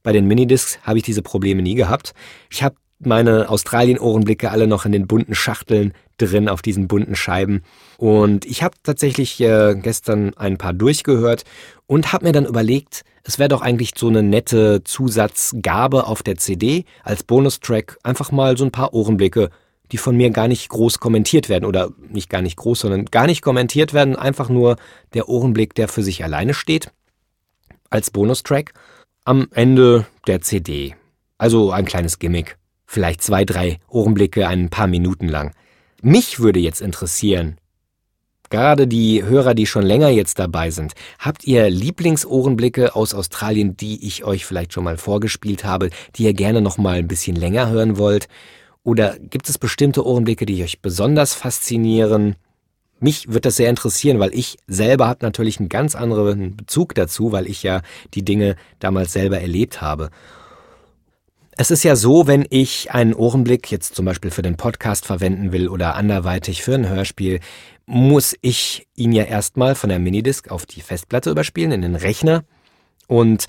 Bei 0.03 0.11
den 0.11 0.27
Minidiscs 0.27 0.79
habe 0.83 0.97
ich 0.97 1.03
diese 1.03 1.21
Probleme 1.21 1.61
nie 1.61 1.75
gehabt. 1.75 2.13
Ich 2.49 2.63
habe 2.63 2.75
meine 2.99 3.49
Australien-Ohrenblicke 3.49 4.51
alle 4.51 4.67
noch 4.67 4.85
in 4.85 4.91
den 4.91 5.07
bunten 5.07 5.35
Schachteln 5.35 5.93
drin, 6.17 6.49
auf 6.49 6.61
diesen 6.61 6.87
bunten 6.87 7.15
Scheiben. 7.15 7.63
Und 7.97 8.45
ich 8.45 8.61
habe 8.61 8.75
tatsächlich 8.83 9.39
äh, 9.39 9.75
gestern 9.75 10.33
ein 10.35 10.57
paar 10.57 10.73
durchgehört 10.73 11.43
und 11.87 12.11
habe 12.11 12.25
mir 12.25 12.33
dann 12.33 12.45
überlegt, 12.45 13.03
es 13.23 13.39
wäre 13.39 13.49
doch 13.49 13.61
eigentlich 13.61 13.93
so 13.95 14.09
eine 14.09 14.21
nette 14.21 14.83
Zusatzgabe 14.83 16.07
auf 16.07 16.23
der 16.23 16.35
CD 16.35 16.85
als 17.03 17.23
Bonustrack 17.23 17.97
einfach 18.03 18.31
mal 18.31 18.57
so 18.57 18.65
ein 18.65 18.71
paar 18.71 18.93
Ohrenblicke 18.93 19.49
die 19.91 19.97
von 19.97 20.15
mir 20.15 20.29
gar 20.29 20.47
nicht 20.47 20.69
groß 20.69 20.99
kommentiert 20.99 21.49
werden 21.49 21.65
oder 21.65 21.91
nicht 22.09 22.29
gar 22.29 22.41
nicht 22.41 22.57
groß, 22.57 22.81
sondern 22.81 23.05
gar 23.05 23.25
nicht 23.25 23.41
kommentiert 23.41 23.93
werden, 23.93 24.15
einfach 24.15 24.49
nur 24.49 24.77
der 25.13 25.29
Ohrenblick, 25.29 25.73
der 25.75 25.87
für 25.87 26.03
sich 26.03 26.23
alleine 26.23 26.53
steht, 26.53 26.91
als 27.89 28.11
Bonustrack 28.11 28.73
am 29.25 29.47
Ende 29.51 30.05
der 30.27 30.41
CD. 30.41 30.95
Also 31.37 31.71
ein 31.71 31.85
kleines 31.85 32.19
Gimmick, 32.19 32.57
vielleicht 32.85 33.21
zwei, 33.21 33.45
drei 33.45 33.79
Ohrenblicke 33.87 34.47
ein 34.47 34.69
paar 34.69 34.87
Minuten 34.87 35.27
lang. 35.27 35.53
Mich 36.01 36.39
würde 36.39 36.59
jetzt 36.59 36.81
interessieren, 36.81 37.57
Gerade 38.49 38.87
die 38.87 39.23
Hörer, 39.23 39.53
die 39.53 39.67
schon 39.67 39.83
länger 39.83 40.09
jetzt 40.09 40.39
dabei 40.39 40.71
sind, 40.71 40.93
habt 41.19 41.45
ihr 41.45 41.69
Lieblingsohrenblicke 41.69 42.95
aus 42.95 43.13
Australien, 43.13 43.77
die 43.77 44.05
ich 44.07 44.23
euch 44.23 44.43
vielleicht 44.43 44.73
schon 44.73 44.83
mal 44.83 44.97
vorgespielt 44.97 45.65
habe, 45.65 45.91
die 46.15 46.23
ihr 46.23 46.33
gerne 46.33 46.61
noch 46.61 46.79
mal 46.79 46.97
ein 46.97 47.07
bisschen 47.07 47.35
länger 47.35 47.69
hören 47.69 47.99
wollt? 47.99 48.27
Oder 48.83 49.17
gibt 49.19 49.49
es 49.49 49.57
bestimmte 49.57 50.05
Ohrenblicke, 50.05 50.45
die 50.45 50.63
euch 50.63 50.81
besonders 50.81 51.33
faszinieren? 51.33 52.35
Mich 52.99 53.31
wird 53.31 53.45
das 53.45 53.55
sehr 53.55 53.69
interessieren, 53.69 54.19
weil 54.19 54.33
ich 54.33 54.57
selber 54.67 55.07
habe 55.07 55.25
natürlich 55.25 55.59
einen 55.59 55.69
ganz 55.69 55.95
anderen 55.95 56.55
Bezug 56.57 56.95
dazu, 56.95 57.31
weil 57.31 57.47
ich 57.47 57.63
ja 57.63 57.81
die 58.13 58.23
Dinge 58.23 58.55
damals 58.79 59.13
selber 59.13 59.39
erlebt 59.39 59.81
habe. 59.81 60.09
Es 61.61 61.71
ist 61.71 61.83
ja 61.83 61.97
so, 61.97 62.25
wenn 62.25 62.45
ich 62.49 62.91
einen 62.91 63.13
Ohrenblick 63.13 63.69
jetzt 63.69 63.95
zum 63.95 64.05
Beispiel 64.05 64.31
für 64.31 64.41
den 64.41 64.55
Podcast 64.55 65.05
verwenden 65.05 65.51
will 65.51 65.67
oder 65.67 65.95
anderweitig 65.95 66.63
für 66.63 66.73
ein 66.73 66.87
Hörspiel, 66.87 67.41
muss 67.85 68.35
ich 68.41 68.87
ihn 68.95 69.11
ja 69.11 69.23
erstmal 69.23 69.75
von 69.75 69.89
der 69.89 69.99
Minidisc 69.99 70.51
auf 70.51 70.65
die 70.65 70.79
Festplatte 70.79 71.31
überspielen, 71.31 71.71
in 71.71 71.81
den 71.81 71.95
Rechner. 71.95 72.43
Und 73.07 73.47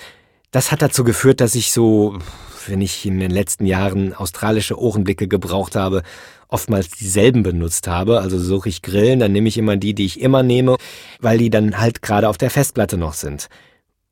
das 0.50 0.72
hat 0.72 0.82
dazu 0.82 1.04
geführt, 1.04 1.40
dass 1.40 1.54
ich 1.54 1.70
so 1.70 2.18
wenn 2.68 2.80
ich 2.80 3.06
in 3.06 3.18
den 3.18 3.30
letzten 3.30 3.66
Jahren 3.66 4.14
australische 4.14 4.78
Ohrenblicke 4.78 5.28
gebraucht 5.28 5.76
habe, 5.76 6.02
oftmals 6.48 6.90
dieselben 6.90 7.42
benutzt 7.42 7.86
habe. 7.86 8.20
Also 8.20 8.38
suche 8.38 8.68
ich 8.68 8.82
Grillen, 8.82 9.20
dann 9.20 9.32
nehme 9.32 9.48
ich 9.48 9.58
immer 9.58 9.76
die, 9.76 9.94
die 9.94 10.06
ich 10.06 10.20
immer 10.20 10.42
nehme, 10.42 10.76
weil 11.20 11.38
die 11.38 11.50
dann 11.50 11.78
halt 11.78 12.02
gerade 12.02 12.28
auf 12.28 12.38
der 12.38 12.50
Festplatte 12.50 12.96
noch 12.96 13.14
sind. 13.14 13.48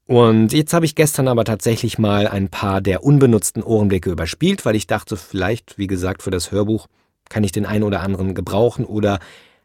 Und 0.07 0.55
jetzt 0.55 0.73
habe 0.73 0.87
ich 0.87 0.95
gestern 0.95 1.29
aber 1.29 1.45
tatsächlich 1.45 1.99
mal 1.99 2.27
ein 2.27 2.49
paar 2.49 2.81
der 2.81 3.05
unbenutzten 3.05 3.63
Ohrenblicke 3.63 4.11
überspielt, 4.11 4.65
weil 4.65 4.75
ich 4.75 4.87
dachte, 4.87 5.19
vielleicht, 5.19 5.77
wie 5.77 5.87
gesagt, 5.87 6.23
für 6.23 6.31
das 6.31 6.51
Hörbuch 6.51 6.87
kann 7.29 7.45
ich 7.45 7.53
den 7.53 7.67
einen 7.67 7.85
oder 7.85 8.01
anderen 8.01 8.35
gebrauchen 8.35 8.87
oder 8.87 9.19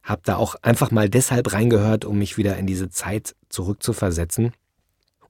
habe 0.03 0.21
da 0.25 0.35
auch 0.35 0.55
einfach 0.61 0.91
mal 0.91 1.09
deshalb 1.09 1.53
reingehört, 1.53 2.03
um 2.03 2.17
mich 2.17 2.37
wieder 2.37 2.57
in 2.57 2.67
diese 2.67 2.89
Zeit 2.89 3.35
zurückzuversetzen. 3.47 4.51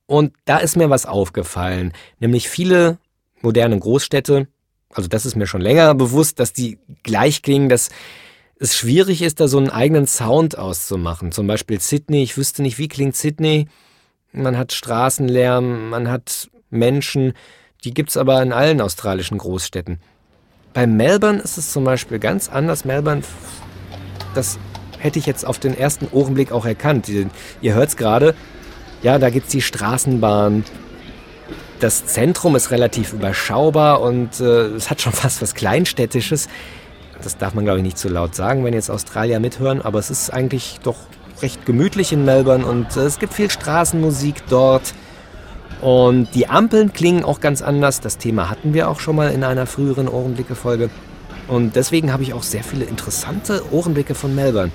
Und 0.07 0.33
da 0.45 0.57
ist 0.57 0.75
mir 0.75 0.89
was 0.89 1.05
aufgefallen, 1.05 1.93
nämlich 2.19 2.49
viele 2.49 2.97
moderne 3.43 3.77
Großstädte, 3.77 4.47
also 4.93 5.07
das 5.07 5.25
ist 5.25 5.35
mir 5.35 5.47
schon 5.47 5.61
länger 5.61 5.93
bewusst, 5.95 6.39
dass 6.39 6.53
die 6.53 6.79
gleich 7.03 7.41
klingen, 7.41 7.69
dass 7.69 7.89
es 8.59 8.75
schwierig 8.75 9.21
ist, 9.21 9.39
da 9.39 9.47
so 9.47 9.57
einen 9.57 9.69
eigenen 9.69 10.07
Sound 10.07 10.57
auszumachen. 10.57 11.31
Zum 11.31 11.47
Beispiel 11.47 11.79
Sydney, 11.79 12.23
ich 12.23 12.37
wüsste 12.37 12.61
nicht, 12.61 12.77
wie 12.77 12.87
klingt 12.87 13.15
Sydney, 13.15 13.67
man 14.31 14.57
hat 14.57 14.71
Straßenlärm, 14.71 15.89
man 15.89 16.09
hat 16.09 16.49
Menschen, 16.69 17.33
die 17.83 17.93
gibt 17.93 18.09
es 18.09 18.17
aber 18.17 18.41
in 18.41 18.53
allen 18.53 18.81
australischen 18.81 19.37
Großstädten. 19.37 19.99
Bei 20.73 20.87
Melbourne 20.87 21.39
ist 21.39 21.57
es 21.57 21.71
zum 21.71 21.83
Beispiel 21.83 22.17
ganz 22.17 22.49
anders. 22.49 22.85
Melbourne, 22.85 23.21
das 24.33 24.57
hätte 24.97 25.19
ich 25.19 25.25
jetzt 25.25 25.45
auf 25.45 25.59
den 25.59 25.77
ersten 25.77 26.07
Ohrenblick 26.11 26.51
auch 26.51 26.65
erkannt. 26.65 27.09
Ihr 27.09 27.73
hört 27.73 27.89
es 27.89 27.97
gerade, 27.97 28.33
ja, 29.03 29.19
da 29.19 29.29
gibt 29.29 29.47
es 29.47 29.51
die 29.51 29.61
Straßenbahn. 29.61 30.63
Das 31.83 32.05
Zentrum 32.05 32.55
ist 32.55 32.71
relativ 32.71 33.11
überschaubar 33.11 33.99
und 33.99 34.39
äh, 34.39 34.67
es 34.67 34.89
hat 34.89 35.01
schon 35.01 35.11
fast 35.11 35.41
was 35.41 35.53
Kleinstädtisches. 35.53 36.47
Das 37.21 37.37
darf 37.37 37.55
man, 37.55 37.65
glaube 37.65 37.79
ich, 37.79 37.83
nicht 37.83 37.97
zu 37.97 38.07
laut 38.07 38.35
sagen, 38.35 38.63
wenn 38.63 38.73
jetzt 38.73 38.89
Australier 38.89 39.41
mithören, 39.41 39.81
aber 39.81 39.99
es 39.99 40.09
ist 40.09 40.29
eigentlich 40.29 40.79
doch 40.81 40.95
recht 41.41 41.65
gemütlich 41.65 42.13
in 42.13 42.23
Melbourne 42.23 42.65
und 42.65 42.95
äh, 42.95 43.01
es 43.01 43.19
gibt 43.19 43.33
viel 43.33 43.51
Straßenmusik 43.51 44.47
dort. 44.47 44.93
Und 45.81 46.33
die 46.35 46.47
Ampeln 46.47 46.93
klingen 46.93 47.25
auch 47.25 47.41
ganz 47.41 47.61
anders. 47.61 47.99
Das 47.99 48.17
Thema 48.17 48.49
hatten 48.49 48.73
wir 48.73 48.87
auch 48.87 49.01
schon 49.01 49.17
mal 49.17 49.33
in 49.33 49.43
einer 49.43 49.65
früheren 49.65 50.07
Ohrenblicke-Folge. 50.07 50.89
Und 51.49 51.75
deswegen 51.75 52.13
habe 52.13 52.23
ich 52.23 52.33
auch 52.33 52.43
sehr 52.43 52.63
viele 52.63 52.85
interessante 52.85 53.61
Ohrenblicke 53.73 54.15
von 54.15 54.33
Melbourne. 54.33 54.71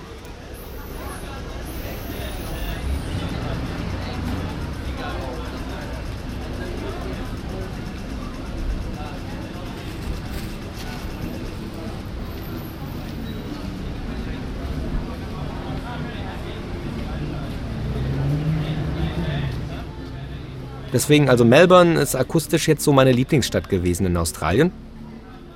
Deswegen, 20.99 21.29
also 21.31 21.45
Melbourne 21.45 22.01
ist 22.01 22.17
akustisch 22.17 22.67
jetzt 22.67 22.83
so 22.83 22.93
meine 22.93 23.13
Lieblingsstadt 23.13 23.69
gewesen 23.69 24.05
in 24.05 24.17
Australien. 24.17 24.73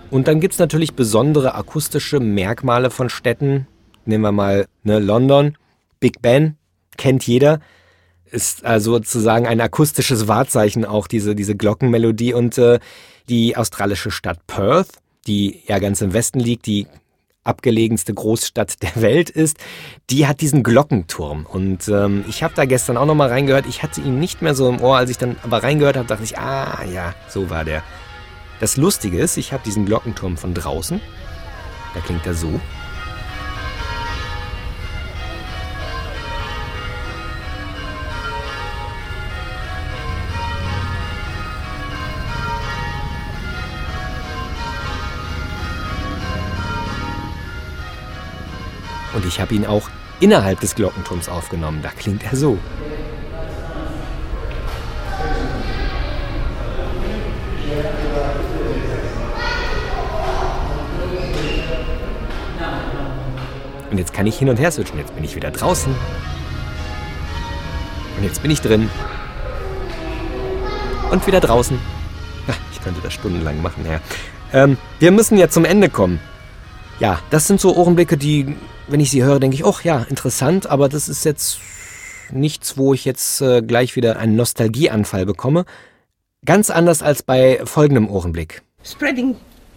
Und 0.09 0.29
dann 0.29 0.39
gibt 0.39 0.55
es 0.55 0.61
natürlich 0.61 0.95
besondere 0.95 1.57
akustische 1.57 2.21
Merkmale 2.21 2.93
von 2.93 3.11
Städten. 3.11 3.67
Nehmen 4.05 4.23
wir 4.23 4.31
mal 4.31 4.67
ne, 4.85 5.01
London, 5.01 5.59
Big 5.99 6.23
Ben, 6.23 6.57
kennt 6.97 7.27
jeder. 7.27 7.59
Ist 8.25 8.65
also 8.65 8.93
sozusagen 8.93 9.49
ein 9.49 9.61
akustisches 9.61 10.29
Wahrzeichen 10.29 10.85
auch, 10.85 11.09
diese, 11.09 11.35
diese 11.35 11.57
Glockenmelodie. 11.57 12.35
Und 12.35 12.57
äh, 12.59 12.79
die 13.29 13.57
australische 13.57 14.13
Stadt 14.13 14.47
Perth, 14.47 14.91
die 15.27 15.65
ja 15.67 15.81
ganz 15.81 16.03
im 16.03 16.13
Westen 16.13 16.39
liegt, 16.39 16.67
die 16.67 16.87
abgelegenste 17.45 18.15
Großstadt 18.15 18.83
der 18.83 19.03
Welt 19.03 19.31
ist, 19.31 19.59
die 20.11 20.27
hat 20.27 20.41
diesen 20.41 20.63
Glockenturm. 20.63 21.47
Und 21.47 21.89
ähm, 21.89 22.25
ich 22.29 22.43
habe 22.43 22.55
da 22.55 22.65
gestern 22.65 22.97
auch 22.97 23.07
nochmal 23.07 23.29
reingehört. 23.29 23.67
Ich 23.67 23.83
hatte 23.83 24.01
ihn 24.01 24.19
nicht 24.19 24.43
mehr 24.43 24.55
so 24.55 24.69
im 24.69 24.81
Ohr. 24.81 24.97
Als 24.97 25.11
ich 25.11 25.19
dann 25.19 25.37
aber 25.43 25.63
reingehört 25.63 25.97
habe, 25.97 26.09
dachte 26.09 26.25
ich, 26.25 26.39
ah 26.39 26.85
ja, 26.85 27.15
so 27.29 27.51
war 27.51 27.65
der. 27.65 27.83
Das 28.61 28.77
Lustige 28.77 29.19
ist, 29.19 29.37
ich 29.37 29.53
habe 29.53 29.65
diesen 29.65 29.87
Glockenturm 29.87 30.37
von 30.37 30.55
draußen. 30.55 31.01
Da 31.95 32.01
klingt 32.01 32.27
er 32.27 32.35
so. 32.35 32.61
Und 49.23 49.29
ich 49.29 49.41
habe 49.41 49.55
ihn 49.55 49.65
auch 49.67 49.89
innerhalb 50.19 50.59
des 50.59 50.75
Glockenturms 50.75 51.29
aufgenommen. 51.29 51.79
Da 51.81 51.91
klingt 51.91 52.25
er 52.25 52.37
so. 52.37 52.59
Und 63.93 63.99
jetzt 63.99 64.13
kann 64.13 64.27
ich 64.27 64.37
hin 64.37 64.49
und 64.49 64.59
her 64.59 64.73
switchen. 64.73 64.99
Jetzt 64.99 65.15
bin 65.15 65.23
ich 65.23 65.37
wieder 65.37 65.53
draußen. 65.53 65.95
Und 68.17 68.25
jetzt 68.25 68.43
bin 68.43 68.51
ich 68.51 68.61
drin. 68.61 68.91
Und 71.13 71.25
wieder 71.29 71.39
draußen. 71.39 71.79
Ach, 72.49 72.59
ich 72.73 72.83
könnte 72.83 73.01
das 73.01 73.13
stundenlang 73.13 73.63
machen, 73.63 73.87
ja. 73.87 74.01
Ähm, 74.53 74.79
wir 74.99 75.13
müssen 75.13 75.39
ja 75.39 75.49
zum 75.49 75.65
Ende 75.65 75.91
kommen. 75.91 76.19
Ja, 76.99 77.21
das 77.31 77.47
sind 77.47 77.61
so 77.61 77.77
Ohrenblicke, 77.77 78.17
die 78.17 78.57
wenn 78.93 79.01
ich 79.01 79.11
sie 79.11 79.25
höre, 79.25 79.41
denke 79.41 79.57
ich, 79.57 79.65
ach 79.65 79.83
ja, 79.83 80.03
interessant, 80.03 80.67
aber 80.67 80.89
das 80.89 81.09
ist 81.09 81.25
jetzt 81.25 81.59
nichts, 82.31 82.77
wo 82.77 82.95
ich 82.95 83.05
jetzt 83.05 83.41
äh, 83.41 83.63
gleich 83.63 83.97
wieder 83.97 84.19
einen 84.19 84.37
Nostalgieanfall 84.37 85.27
bekomme. 85.27 85.65
Ganz 86.45 86.71
anders 86.71 87.03
als 87.03 87.23
bei 87.23 87.61
folgendem 87.65 88.09
Ohrenblick. 88.09 88.63
Spreading 88.85 89.37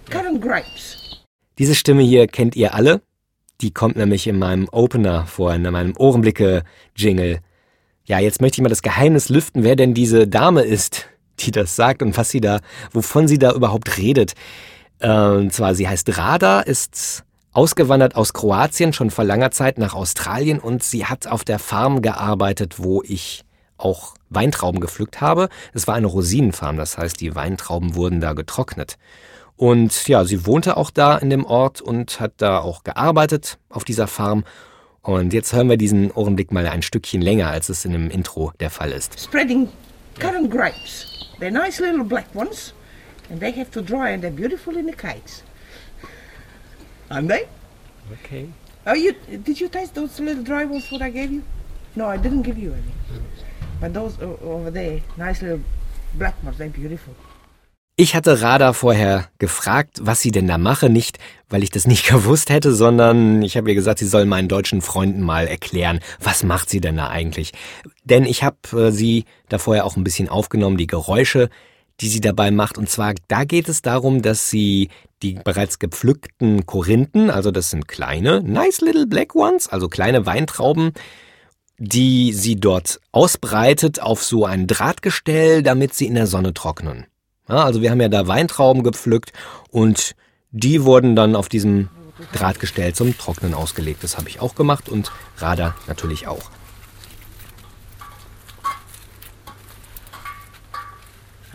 currant 0.09 0.41
grapes. 0.41 1.23
Diese 1.57 1.75
Stimme 1.75 2.01
hier 2.01 2.27
kennt 2.27 2.55
ihr 2.55 2.73
alle. 2.73 3.01
Die 3.61 3.71
kommt 3.71 3.95
nämlich 3.95 4.27
in 4.27 4.37
meinem 4.37 4.67
Opener 4.71 5.25
vor, 5.25 5.53
in 5.53 5.61
meinem 5.63 5.93
Ohrenblicke-Jingle. 5.97 7.39
Ja, 8.03 8.19
jetzt 8.19 8.41
möchte 8.41 8.59
ich 8.59 8.63
mal 8.63 8.69
das 8.69 8.81
Geheimnis 8.81 9.29
lüften, 9.29 9.63
wer 9.63 9.75
denn 9.75 9.93
diese 9.93 10.27
Dame 10.27 10.63
ist, 10.63 11.07
die 11.39 11.51
das 11.51 11.75
sagt 11.75 12.01
und 12.01 12.17
was 12.17 12.29
sie 12.29 12.41
da, 12.41 12.59
wovon 12.91 13.27
sie 13.27 13.39
da 13.39 13.53
überhaupt 13.53 13.97
redet. 13.97 14.33
Äh, 14.99 15.09
und 15.09 15.53
zwar, 15.53 15.73
sie 15.73 15.87
heißt 15.87 16.17
Rada, 16.17 16.59
ist 16.59 17.23
ausgewandert 17.55 18.15
aus 18.15 18.33
Kroatien 18.33 18.91
schon 18.91 19.09
vor 19.09 19.23
langer 19.23 19.49
Zeit 19.49 19.77
nach 19.77 19.93
Australien 19.93 20.59
und 20.59 20.83
sie 20.83 21.05
hat 21.05 21.25
auf 21.25 21.45
der 21.45 21.57
Farm 21.57 22.01
gearbeitet, 22.01 22.75
wo 22.77 23.01
ich 23.01 23.43
auch 23.77 24.15
Weintrauben 24.29 24.81
gepflückt 24.81 25.21
habe. 25.21 25.47
Es 25.73 25.87
war 25.87 25.95
eine 25.95 26.07
Rosinenfarm, 26.07 26.75
das 26.75 26.97
heißt, 26.97 27.19
die 27.21 27.33
Weintrauben 27.33 27.95
wurden 27.95 28.19
da 28.19 28.33
getrocknet. 28.33 28.97
Und 29.55 30.09
ja, 30.09 30.25
sie 30.25 30.45
wohnte 30.45 30.75
auch 30.75 30.91
da 30.91 31.17
in 31.17 31.29
dem 31.29 31.45
Ort 31.45 31.81
und 31.81 32.19
hat 32.19 32.33
da 32.37 32.59
auch 32.59 32.83
gearbeitet 32.83 33.57
auf 33.69 33.85
dieser 33.85 34.07
Farm. 34.07 34.43
Und 35.01 35.33
jetzt 35.33 35.53
hören 35.53 35.69
wir 35.69 35.77
diesen 35.77 36.11
Ohrenblick 36.11 36.51
mal 36.51 36.67
ein 36.67 36.81
Stückchen 36.81 37.21
länger, 37.21 37.51
als 37.51 37.69
es 37.69 37.85
in 37.85 37.93
dem 37.93 38.09
Intro 38.09 38.51
der 38.59 38.69
Fall 38.69 38.91
ist. 38.91 39.17
Spreading 39.17 39.69
currant 40.19 40.51
grapes. 40.51 41.29
They're 41.39 41.51
nice 41.51 41.79
little 41.79 42.03
black 42.03 42.27
ones 42.35 42.73
and 43.29 43.39
they 43.39 43.53
have 43.53 43.71
to 43.71 43.81
dry 43.81 44.13
and 44.13 44.21
they're 44.21 44.35
beautiful 44.35 44.75
in 44.75 44.87
the 44.87 44.93
kites. 44.93 45.44
Aren't 47.09 47.27
they? 47.27 47.47
Okay. 48.13 48.49
Oh, 48.87 48.93
you 48.93 49.13
did 49.29 49.59
you 49.59 49.67
taste 49.67 49.95
those 49.95 50.19
little 50.19 50.43
dry 50.43 50.65
ones 50.65 50.91
what 50.91 51.01
I 51.01 51.09
gave 51.09 51.31
you? 51.31 51.43
No, 51.95 52.05
I 52.07 52.17
didn't 52.17 52.43
give 52.43 52.57
you 52.57 52.73
any. 52.73 52.93
But 53.79 53.93
those 53.93 54.17
over 54.21 54.71
there, 54.71 55.01
nice 55.17 55.41
little 55.41 55.61
black 56.15 56.35
ones, 56.43 56.57
they're 56.57 56.69
beautiful. 56.69 57.13
Ich 57.97 58.13
hatte 58.13 58.41
Rada 58.41 58.73
vorher 58.73 59.29
gefragt, 59.39 59.99
was 60.01 60.19
sie 60.19 60.31
denn 60.31 60.47
da 60.47 60.57
mache, 60.57 60.89
nicht 60.89 61.17
weil 61.49 61.63
ich 61.63 61.69
das 61.69 61.87
nicht 61.87 62.07
gewusst 62.07 62.49
hätte, 62.49 62.73
sondern 62.73 63.41
ich 63.41 63.55
habe 63.55 63.69
ihr 63.69 63.75
gesagt, 63.75 63.99
sie 63.99 64.07
soll 64.07 64.25
meinen 64.25 64.49
deutschen 64.49 64.81
Freunden 64.81 65.21
mal 65.21 65.47
erklären, 65.47 65.99
was 66.19 66.43
macht 66.43 66.69
sie 66.69 66.81
denn 66.81 66.97
da 66.97 67.09
eigentlich? 67.09 67.53
Denn 68.03 68.25
ich 68.25 68.43
habe 68.43 68.57
äh, 68.73 68.91
sie 68.91 69.25
da 69.47 69.59
vorher 69.59 69.85
auch 69.85 69.95
ein 69.95 70.03
bisschen 70.03 70.27
aufgenommen, 70.27 70.77
die 70.77 70.87
Geräusche, 70.87 71.49
die 72.01 72.07
sie 72.07 72.21
dabei 72.21 72.51
macht. 72.51 72.77
Und 72.77 72.89
zwar, 72.89 73.13
da 73.27 73.43
geht 73.43 73.69
es 73.69 73.81
darum, 73.81 74.21
dass 74.21 74.49
sie 74.49 74.89
die 75.21 75.33
bereits 75.43 75.79
gepflückten 75.79 76.65
Korinthen, 76.65 77.29
also 77.29 77.51
das 77.51 77.69
sind 77.69 77.87
kleine, 77.87 78.41
nice 78.41 78.81
little 78.81 79.07
black 79.07 79.35
ones, 79.35 79.67
also 79.67 79.87
kleine 79.87 80.25
Weintrauben, 80.25 80.91
die 81.77 82.33
sie 82.33 82.55
dort 82.55 82.99
ausbreitet 83.11 84.01
auf 84.01 84.23
so 84.23 84.45
ein 84.45 84.67
Drahtgestell, 84.67 85.63
damit 85.63 85.93
sie 85.93 86.05
in 86.05 86.15
der 86.15 86.27
Sonne 86.27 86.53
trocknen. 86.53 87.05
Ja, 87.47 87.63
also 87.63 87.81
wir 87.81 87.91
haben 87.91 88.01
ja 88.01 88.09
da 88.09 88.27
Weintrauben 88.27 88.83
gepflückt 88.83 89.31
und 89.69 90.15
die 90.51 90.83
wurden 90.83 91.15
dann 91.15 91.35
auf 91.35 91.49
diesem 91.49 91.89
Drahtgestell 92.33 92.93
zum 92.93 93.17
Trocknen 93.17 93.53
ausgelegt. 93.53 94.03
Das 94.03 94.17
habe 94.17 94.29
ich 94.29 94.39
auch 94.39 94.55
gemacht 94.55 94.89
und 94.89 95.11
Radar 95.37 95.75
natürlich 95.87 96.27
auch. 96.27 96.49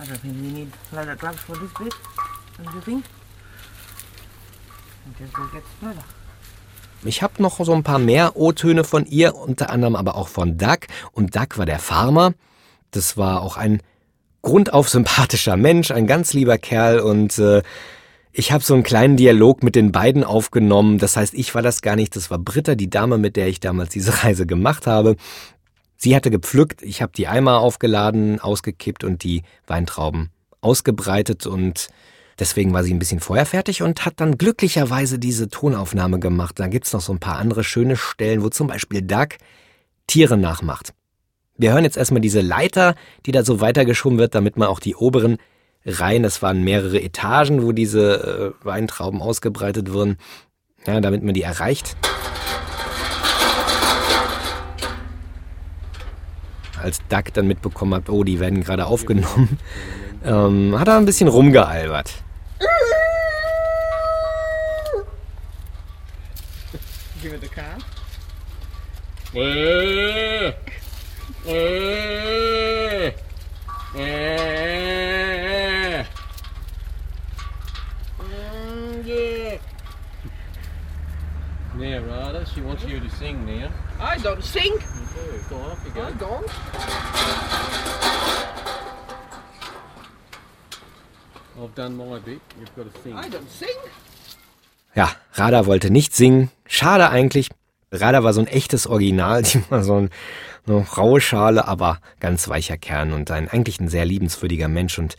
I 0.00 0.04
don't 0.04 0.18
think 0.20 0.34
we 0.40 0.50
need 0.52 0.72
leather 0.92 1.14
gloves 1.14 1.40
for 1.40 1.56
this 1.58 1.70
bit. 1.78 1.94
Don't 2.56 2.74
you 2.74 2.80
think? 2.80 3.04
Guess 5.18 5.28
we'll 5.36 5.52
get 5.52 5.62
leather. 5.82 6.04
Ich 7.04 7.22
habe 7.22 7.42
noch 7.42 7.62
so 7.64 7.72
ein 7.72 7.82
paar 7.82 7.98
mehr 7.98 8.36
O-Töne 8.36 8.84
von 8.84 9.04
ihr, 9.06 9.34
unter 9.34 9.70
anderem 9.70 9.96
aber 9.96 10.14
auch 10.14 10.28
von 10.28 10.56
Doug. 10.58 10.80
Und 11.12 11.34
Doug 11.36 11.56
war 11.56 11.66
der 11.66 11.78
Farmer, 11.78 12.32
Das 12.90 13.16
war 13.16 13.42
auch 13.42 13.56
ein 13.56 13.80
grundauf 14.42 14.88
sympathischer 14.88 15.56
Mensch, 15.56 15.90
ein 15.90 16.06
ganz 16.06 16.32
lieber 16.32 16.58
Kerl 16.58 17.00
und 17.00 17.38
äh, 17.38 17.62
ich 18.32 18.52
habe 18.52 18.62
so 18.62 18.74
einen 18.74 18.84
kleinen 18.84 19.16
Dialog 19.16 19.62
mit 19.62 19.74
den 19.74 19.92
beiden 19.92 20.24
aufgenommen. 20.24 20.98
Das 20.98 21.16
heißt, 21.16 21.34
ich 21.34 21.54
war 21.54 21.62
das 21.62 21.82
gar 21.82 21.96
nicht, 21.96 22.14
das 22.16 22.30
war 22.30 22.38
Britta, 22.38 22.74
die 22.74 22.88
Dame, 22.88 23.18
mit 23.18 23.36
der 23.36 23.48
ich 23.48 23.60
damals 23.60 23.90
diese 23.90 24.22
Reise 24.24 24.46
gemacht 24.46 24.86
habe. 24.86 25.16
Sie 26.02 26.16
hatte 26.16 26.30
gepflückt, 26.30 26.80
ich 26.80 27.02
habe 27.02 27.12
die 27.14 27.28
Eimer 27.28 27.58
aufgeladen, 27.58 28.40
ausgekippt 28.40 29.04
und 29.04 29.22
die 29.22 29.42
Weintrauben 29.66 30.30
ausgebreitet 30.62 31.46
und 31.46 31.88
deswegen 32.38 32.72
war 32.72 32.82
sie 32.82 32.94
ein 32.94 32.98
bisschen 32.98 33.20
vorher 33.20 33.44
fertig 33.44 33.82
und 33.82 34.06
hat 34.06 34.14
dann 34.16 34.38
glücklicherweise 34.38 35.18
diese 35.18 35.50
Tonaufnahme 35.50 36.18
gemacht. 36.18 36.58
Da 36.58 36.68
gibt's 36.68 36.94
noch 36.94 37.02
so 37.02 37.12
ein 37.12 37.18
paar 37.18 37.36
andere 37.36 37.64
schöne 37.64 37.98
Stellen, 37.98 38.42
wo 38.42 38.48
zum 38.48 38.68
Beispiel 38.68 39.02
Doug 39.02 39.36
Tiere 40.06 40.38
nachmacht. 40.38 40.94
Wir 41.58 41.74
hören 41.74 41.84
jetzt 41.84 41.98
erstmal 41.98 42.22
diese 42.22 42.40
Leiter, 42.40 42.94
die 43.26 43.32
da 43.32 43.44
so 43.44 43.60
weitergeschoben 43.60 44.18
wird, 44.18 44.34
damit 44.34 44.56
man 44.56 44.68
auch 44.68 44.80
die 44.80 44.96
oberen 44.96 45.36
Reihen, 45.84 46.24
es 46.24 46.40
waren 46.40 46.64
mehrere 46.64 47.02
Etagen, 47.02 47.62
wo 47.62 47.72
diese 47.72 48.54
äh, 48.62 48.64
Weintrauben 48.64 49.20
ausgebreitet 49.20 49.92
wurden, 49.92 50.16
ja, 50.86 50.98
damit 51.02 51.22
man 51.22 51.34
die 51.34 51.42
erreicht. 51.42 51.94
Als 56.82 57.00
Duck 57.08 57.32
dann 57.34 57.46
mitbekommen 57.46 57.94
hat, 57.94 58.08
oh, 58.08 58.24
die 58.24 58.40
werden 58.40 58.62
gerade 58.62 58.86
aufgenommen, 58.86 59.58
ähm, 60.24 60.78
hat 60.78 60.88
er 60.88 60.96
ein 60.96 61.04
bisschen 61.04 61.28
rumgealbert. 61.28 62.22
Give 67.22 67.34
it 67.34 67.44
a 67.44 67.48
car. 67.48 67.76
Now, 81.76 81.98
Rada, 82.00 82.44
she 82.44 82.60
wants 82.60 82.84
you 82.84 83.00
to 83.00 83.10
sing 83.10 83.46
now. 83.46 83.70
I 84.00 84.16
don't 84.18 84.42
sing. 84.42 84.78
Do. 85.14 85.20
Go 85.48 85.56
off 85.56 85.78
you. 85.84 86.02
I've 91.62 91.74
done 91.74 91.96
my 91.96 92.18
bit. 92.18 92.40
You've 92.58 92.74
got 92.74 92.92
to 92.92 93.00
sing. 93.02 93.12
I 93.12 93.28
don't 93.28 93.48
sing. 93.50 93.68
Ja, 94.94 95.10
Rada 95.34 95.66
wollte 95.66 95.90
nicht 95.90 96.14
singen. 96.14 96.50
Schade 96.66 97.10
eigentlich. 97.10 97.50
Rada 97.92 98.22
war 98.22 98.32
so 98.32 98.40
ein 98.40 98.46
echtes 98.46 98.86
Original, 98.86 99.42
die 99.44 99.62
war 99.68 99.82
so 99.82 99.96
ein, 99.96 100.10
eine 100.66 100.86
raue 100.96 101.20
Schale, 101.20 101.66
aber 101.66 102.00
ganz 102.20 102.48
weicher 102.48 102.76
Kern 102.76 103.12
und 103.12 103.30
ein 103.30 103.48
eigentlich 103.48 103.80
ein 103.80 103.88
sehr 103.88 104.04
liebenswürdiger 104.04 104.68
Mensch 104.68 104.98
und 104.98 105.16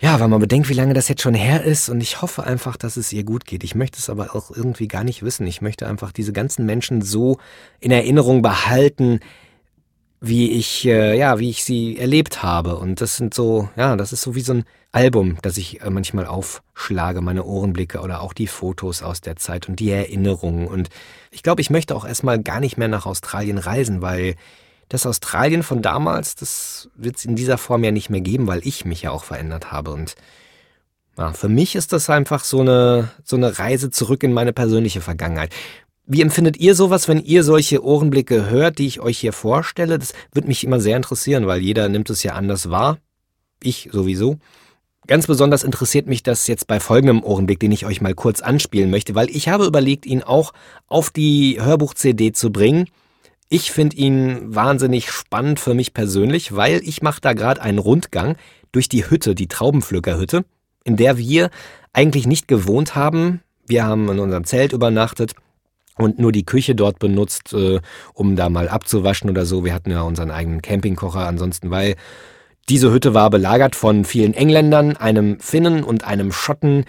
ja, 0.00 0.18
wenn 0.18 0.30
man 0.30 0.40
bedenkt, 0.40 0.70
wie 0.70 0.74
lange 0.74 0.94
das 0.94 1.08
jetzt 1.08 1.20
schon 1.20 1.34
her 1.34 1.62
ist 1.62 1.90
und 1.90 2.00
ich 2.00 2.22
hoffe 2.22 2.44
einfach, 2.44 2.78
dass 2.78 2.96
es 2.96 3.12
ihr 3.12 3.22
gut 3.22 3.44
geht. 3.44 3.62
Ich 3.62 3.74
möchte 3.74 3.98
es 3.98 4.08
aber 4.08 4.34
auch 4.34 4.50
irgendwie 4.50 4.88
gar 4.88 5.04
nicht 5.04 5.22
wissen. 5.22 5.46
Ich 5.46 5.60
möchte 5.60 5.86
einfach 5.86 6.10
diese 6.10 6.32
ganzen 6.32 6.64
Menschen 6.64 7.02
so 7.02 7.36
in 7.80 7.90
Erinnerung 7.90 8.40
behalten, 8.40 9.20
wie 10.22 10.52
ich, 10.52 10.86
äh, 10.86 11.18
ja, 11.18 11.38
wie 11.38 11.50
ich 11.50 11.64
sie 11.64 11.98
erlebt 11.98 12.42
habe. 12.42 12.76
Und 12.76 13.02
das 13.02 13.16
sind 13.16 13.34
so, 13.34 13.68
ja, 13.76 13.94
das 13.96 14.14
ist 14.14 14.22
so 14.22 14.34
wie 14.34 14.40
so 14.40 14.54
ein 14.54 14.64
Album, 14.90 15.36
das 15.42 15.58
ich 15.58 15.82
äh, 15.82 15.90
manchmal 15.90 16.24
aufschlage, 16.24 17.20
meine 17.20 17.44
Ohrenblicke 17.44 18.00
oder 18.00 18.22
auch 18.22 18.32
die 18.32 18.46
Fotos 18.46 19.02
aus 19.02 19.20
der 19.20 19.36
Zeit 19.36 19.68
und 19.68 19.80
die 19.80 19.90
Erinnerungen. 19.90 20.66
Und 20.66 20.88
ich 21.30 21.42
glaube, 21.42 21.60
ich 21.60 21.68
möchte 21.68 21.94
auch 21.94 22.06
erstmal 22.06 22.42
gar 22.42 22.60
nicht 22.60 22.78
mehr 22.78 22.88
nach 22.88 23.04
Australien 23.04 23.58
reisen, 23.58 24.00
weil 24.00 24.36
das 24.90 25.06
Australien 25.06 25.62
von 25.62 25.82
damals, 25.82 26.34
das 26.34 26.90
wird 26.96 27.16
es 27.16 27.24
in 27.24 27.36
dieser 27.36 27.58
Form 27.58 27.84
ja 27.84 27.92
nicht 27.92 28.10
mehr 28.10 28.20
geben, 28.20 28.48
weil 28.48 28.60
ich 28.66 28.84
mich 28.84 29.02
ja 29.02 29.12
auch 29.12 29.24
verändert 29.24 29.70
habe. 29.70 29.92
Und 29.92 30.16
ja, 31.16 31.32
für 31.32 31.48
mich 31.48 31.76
ist 31.76 31.92
das 31.92 32.10
einfach 32.10 32.42
so 32.44 32.60
eine, 32.60 33.08
so 33.24 33.36
eine 33.36 33.58
Reise 33.58 33.90
zurück 33.90 34.24
in 34.24 34.32
meine 34.32 34.52
persönliche 34.52 35.00
Vergangenheit. 35.00 35.54
Wie 36.06 36.22
empfindet 36.22 36.56
ihr 36.56 36.74
sowas, 36.74 37.06
wenn 37.06 37.20
ihr 37.20 37.44
solche 37.44 37.84
Ohrenblicke 37.84 38.50
hört, 38.50 38.78
die 38.78 38.88
ich 38.88 38.98
euch 38.98 39.18
hier 39.18 39.32
vorstelle? 39.32 39.96
Das 39.96 40.12
würde 40.32 40.48
mich 40.48 40.64
immer 40.64 40.80
sehr 40.80 40.96
interessieren, 40.96 41.46
weil 41.46 41.60
jeder 41.60 41.88
nimmt 41.88 42.10
es 42.10 42.24
ja 42.24 42.32
anders 42.32 42.68
wahr. 42.68 42.98
Ich 43.62 43.90
sowieso. 43.92 44.38
Ganz 45.06 45.28
besonders 45.28 45.62
interessiert 45.62 46.08
mich 46.08 46.24
das 46.24 46.48
jetzt 46.48 46.66
bei 46.66 46.80
folgendem 46.80 47.22
Ohrenblick, 47.22 47.60
den 47.60 47.70
ich 47.70 47.86
euch 47.86 48.00
mal 48.00 48.14
kurz 48.14 48.40
anspielen 48.40 48.90
möchte, 48.90 49.14
weil 49.14 49.30
ich 49.30 49.48
habe 49.48 49.66
überlegt, 49.66 50.04
ihn 50.04 50.24
auch 50.24 50.52
auf 50.88 51.10
die 51.10 51.58
Hörbuch-CD 51.60 52.32
zu 52.32 52.50
bringen. 52.50 52.86
Ich 53.52 53.72
finde 53.72 53.96
ihn 53.96 54.54
wahnsinnig 54.54 55.10
spannend 55.10 55.58
für 55.58 55.74
mich 55.74 55.92
persönlich, 55.92 56.54
weil 56.54 56.80
ich 56.84 57.02
mache 57.02 57.20
da 57.20 57.32
gerade 57.32 57.60
einen 57.60 57.78
Rundgang 57.78 58.36
durch 58.70 58.88
die 58.88 59.10
Hütte, 59.10 59.34
die 59.34 59.48
Traubenpflückerhütte, 59.48 60.44
in 60.84 60.96
der 60.96 61.18
wir 61.18 61.50
eigentlich 61.92 62.28
nicht 62.28 62.46
gewohnt 62.46 62.94
haben. 62.94 63.40
Wir 63.66 63.84
haben 63.84 64.08
in 64.08 64.20
unserem 64.20 64.44
Zelt 64.44 64.72
übernachtet 64.72 65.34
und 65.96 66.20
nur 66.20 66.30
die 66.30 66.46
Küche 66.46 66.76
dort 66.76 67.00
benutzt, 67.00 67.52
äh, 67.52 67.80
um 68.14 68.36
da 68.36 68.48
mal 68.48 68.68
abzuwaschen 68.68 69.28
oder 69.28 69.44
so. 69.44 69.64
Wir 69.64 69.74
hatten 69.74 69.90
ja 69.90 70.02
unseren 70.02 70.30
eigenen 70.30 70.62
Campingkocher 70.62 71.26
ansonsten, 71.26 71.72
weil 71.72 71.96
diese 72.68 72.92
Hütte 72.92 73.14
war 73.14 73.30
belagert 73.30 73.74
von 73.74 74.04
vielen 74.04 74.32
Engländern, 74.32 74.96
einem 74.96 75.40
Finnen 75.40 75.82
und 75.82 76.04
einem 76.04 76.30
Schotten, 76.30 76.84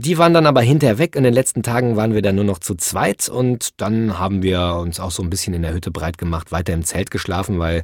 die 0.00 0.16
waren 0.16 0.32
dann 0.32 0.46
aber 0.46 0.60
hinterher 0.62 0.98
weg. 0.98 1.16
In 1.16 1.24
den 1.24 1.34
letzten 1.34 1.64
Tagen 1.64 1.96
waren 1.96 2.14
wir 2.14 2.22
dann 2.22 2.36
nur 2.36 2.44
noch 2.44 2.60
zu 2.60 2.76
zweit 2.76 3.28
und 3.28 3.80
dann 3.80 4.16
haben 4.16 4.44
wir 4.44 4.76
uns 4.80 5.00
auch 5.00 5.10
so 5.10 5.24
ein 5.24 5.30
bisschen 5.30 5.54
in 5.54 5.62
der 5.62 5.74
Hütte 5.74 5.90
breit 5.90 6.18
gemacht, 6.18 6.52
weiter 6.52 6.72
im 6.72 6.84
Zelt 6.84 7.10
geschlafen, 7.10 7.58
weil 7.58 7.82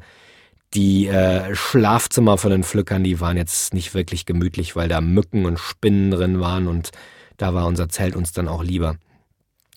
die 0.74 1.08
äh, 1.08 1.52
Schlafzimmer 1.56 2.38
von 2.38 2.52
den 2.52 2.62
Pflückern, 2.62 3.02
die 3.02 3.18
waren 3.18 3.36
jetzt 3.36 3.74
nicht 3.74 3.94
wirklich 3.94 4.26
gemütlich, 4.26 4.76
weil 4.76 4.88
da 4.88 5.00
Mücken 5.00 5.44
und 5.44 5.58
Spinnen 5.58 6.12
drin 6.12 6.38
waren 6.38 6.68
und 6.68 6.92
da 7.36 7.52
war 7.52 7.66
unser 7.66 7.88
Zelt 7.88 8.14
uns 8.14 8.30
dann 8.30 8.46
auch 8.46 8.62
lieber. 8.62 8.94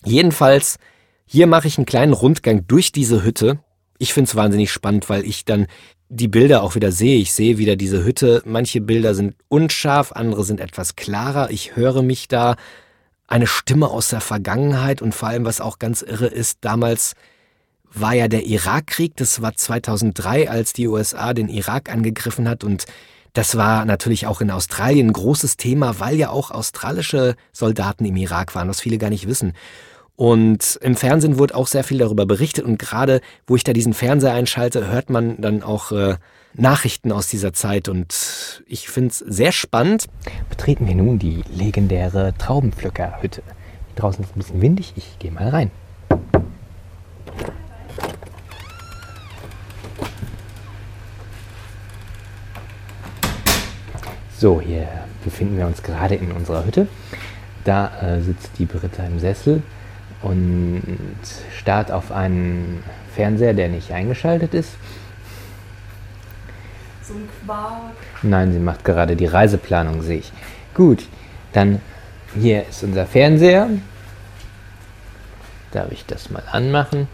Jedenfalls, 0.05 0.77
hier 1.25 1.47
mache 1.47 1.67
ich 1.67 1.79
einen 1.79 1.87
kleinen 1.87 2.13
Rundgang 2.13 2.67
durch 2.67 2.91
diese 2.91 3.23
Hütte. 3.23 3.57
Ich 3.97 4.13
finde 4.13 4.29
es 4.29 4.35
wahnsinnig 4.35 4.71
spannend, 4.71 5.09
weil 5.09 5.25
ich 5.25 5.43
dann 5.43 5.65
die 6.09 6.27
Bilder 6.27 6.63
auch 6.63 6.75
wieder 6.75 6.91
sehe. 6.91 7.17
Ich 7.17 7.33
sehe 7.33 7.57
wieder 7.57 7.75
diese 7.75 8.03
Hütte. 8.03 8.41
Manche 8.45 8.81
Bilder 8.81 9.13
sind 9.13 9.35
unscharf, 9.49 10.11
andere 10.11 10.43
sind 10.43 10.59
etwas 10.59 10.95
klarer. 10.95 11.49
Ich 11.51 11.75
höre 11.75 12.01
mich 12.01 12.27
da 12.27 12.55
eine 13.27 13.47
Stimme 13.47 13.89
aus 13.89 14.09
der 14.09 14.21
Vergangenheit 14.21 15.01
und 15.01 15.13
vor 15.13 15.27
allem, 15.27 15.45
was 15.45 15.59
auch 15.59 15.79
ganz 15.79 16.01
irre 16.01 16.27
ist, 16.27 16.59
damals 16.61 17.13
war 17.91 18.13
ja 18.13 18.27
der 18.27 18.45
Irakkrieg. 18.45 19.15
Das 19.17 19.41
war 19.41 19.53
2003, 19.53 20.49
als 20.49 20.73
die 20.73 20.87
USA 20.87 21.33
den 21.33 21.49
Irak 21.49 21.91
angegriffen 21.91 22.47
hat 22.47 22.63
und 22.63 22.85
das 23.33 23.55
war 23.55 23.85
natürlich 23.85 24.25
auch 24.25 24.41
in 24.41 24.49
Australien 24.49 25.09
ein 25.09 25.13
großes 25.13 25.57
Thema, 25.57 25.99
weil 25.99 26.15
ja 26.15 26.29
auch 26.31 26.49
australische 26.49 27.35
Soldaten 27.51 28.05
im 28.05 28.15
Irak 28.15 28.55
waren, 28.55 28.67
was 28.67 28.81
viele 28.81 28.97
gar 28.97 29.11
nicht 29.11 29.27
wissen. 29.27 29.53
Und 30.17 30.79
im 30.81 30.95
Fernsehen 30.95 31.37
wurde 31.37 31.53
auch 31.53 31.67
sehr 31.67 31.83
viel 31.83 31.99
darüber 31.99 32.25
berichtet 32.25 32.65
und 32.65 32.79
gerade 32.79 33.21
wo 33.45 33.55
ich 33.55 33.63
da 33.63 33.71
diesen 33.71 33.93
Fernseher 33.93 34.33
einschalte, 34.33 34.87
hört 34.87 35.11
man 35.11 35.39
dann 35.39 35.61
auch 35.61 35.91
äh, 35.91 36.15
Nachrichten 36.55 37.11
aus 37.11 37.27
dieser 37.27 37.53
Zeit 37.53 37.87
und 37.87 38.63
ich 38.65 38.89
finde 38.89 39.11
es 39.11 39.19
sehr 39.19 39.51
spannend. 39.51 40.07
Betreten 40.49 40.87
wir 40.87 40.95
nun 40.95 41.19
die 41.19 41.43
legendäre 41.53 42.33
Traubenpflückerhütte. 42.35 43.43
Draußen 43.95 44.23
ist 44.23 44.35
ein 44.35 44.39
bisschen 44.39 44.61
windig, 44.61 44.93
ich 44.95 45.19
gehe 45.19 45.31
mal 45.31 45.49
rein. 45.49 45.69
So, 54.39 54.59
hier 54.61 54.87
befinden 55.23 55.59
wir 55.59 55.67
uns 55.67 55.83
gerade 55.83 56.15
in 56.15 56.31
unserer 56.31 56.65
Hütte. 56.65 56.87
Da 57.65 57.91
äh, 58.01 58.21
sitzt 58.23 58.49
die 58.57 58.65
Britta 58.65 59.03
im 59.05 59.19
Sessel 59.19 59.61
und 60.21 60.83
starrt 61.57 61.91
auf 61.91 62.11
einen 62.11 62.83
Fernseher, 63.15 63.53
der 63.53 63.69
nicht 63.69 63.91
eingeschaltet 63.91 64.53
ist. 64.53 64.71
So 67.03 67.13
ein 67.13 67.29
Quark. 67.45 67.93
Nein, 68.23 68.51
sie 68.51 68.59
macht 68.59 68.83
gerade 68.83 69.15
die 69.15 69.25
Reiseplanung, 69.25 70.01
sehe 70.01 70.19
ich. 70.19 70.31
Gut, 70.73 71.07
dann 71.53 71.81
hier 72.35 72.67
ist 72.67 72.83
unser 72.83 73.05
Fernseher. 73.05 73.69
Darf 75.71 75.91
ich 75.91 76.05
das 76.05 76.29
mal 76.29 76.43
anmachen? 76.51 77.07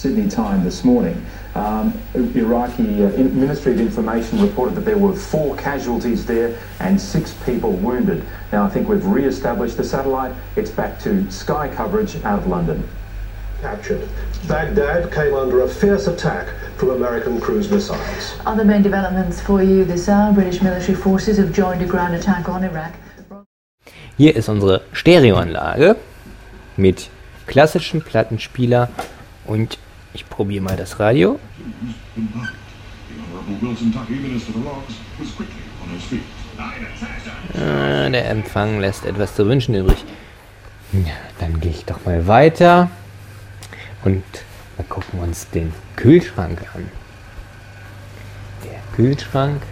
Sydney 0.00 0.30
Time 0.30 0.64
this 0.64 0.82
morning. 0.82 1.22
Um, 1.54 1.92
Iraqi 2.14 3.04
uh, 3.04 3.10
Ministry 3.18 3.74
of 3.74 3.80
Information 3.80 4.40
reported 4.40 4.74
that 4.76 4.86
there 4.86 4.96
were 4.96 5.12
four 5.14 5.54
casualties 5.56 6.24
there 6.24 6.58
and 6.78 6.98
six 6.98 7.34
people 7.44 7.72
wounded. 7.72 8.24
Now, 8.50 8.64
I 8.64 8.70
think 8.70 8.88
we've 8.88 9.04
re 9.04 9.26
established 9.26 9.76
the 9.76 9.84
satellite. 9.84 10.34
It's 10.56 10.70
back 10.70 10.98
to 11.00 11.30
sky 11.30 11.68
coverage 11.68 12.16
out 12.24 12.38
of 12.38 12.46
London. 12.46 12.88
captured. 13.60 14.08
Baghdad 14.48 15.12
came 15.12 15.34
under 15.34 15.60
a 15.64 15.68
fierce 15.68 16.06
attack 16.06 16.48
from 16.78 16.92
American 16.92 17.38
cruise 17.38 17.70
missiles. 17.70 18.32
Other 18.46 18.64
main 18.64 18.82
developments 18.82 19.38
for 19.38 19.62
you 19.62 19.84
this 19.84 20.08
hour. 20.08 20.32
British 20.32 20.62
military 20.62 20.96
forces 20.96 21.36
have 21.36 21.52
joined 21.52 21.82
a 21.82 21.86
ground 21.86 22.14
attack 22.14 22.48
on 22.48 22.64
Iraq. 22.64 22.94
Hier 24.16 24.34
ist 24.34 24.48
unsere 24.48 24.80
Stereoanlage 24.94 25.96
mit 26.78 27.10
klassischem 27.46 28.00
Plattenspieler 28.00 28.88
und 29.44 29.78
ich 30.14 30.28
probiere 30.28 30.62
mal 30.62 30.76
das 30.76 30.98
Radio. 30.98 31.38
Äh, 37.54 38.10
der 38.10 38.30
Empfang 38.30 38.80
lässt 38.80 39.04
etwas 39.04 39.34
zu 39.34 39.46
wünschen 39.46 39.74
übrig. 39.74 40.04
Ja, 40.92 41.12
dann 41.38 41.60
gehe 41.60 41.70
ich 41.70 41.84
doch 41.84 42.04
mal 42.04 42.26
weiter 42.26 42.90
und 44.04 44.24
wir 44.76 44.84
gucken 44.86 45.20
uns 45.20 45.48
den 45.50 45.72
Kühlschrank 45.96 46.60
an. 46.74 46.88
Der 48.64 48.80
Kühlschrank 48.96 49.62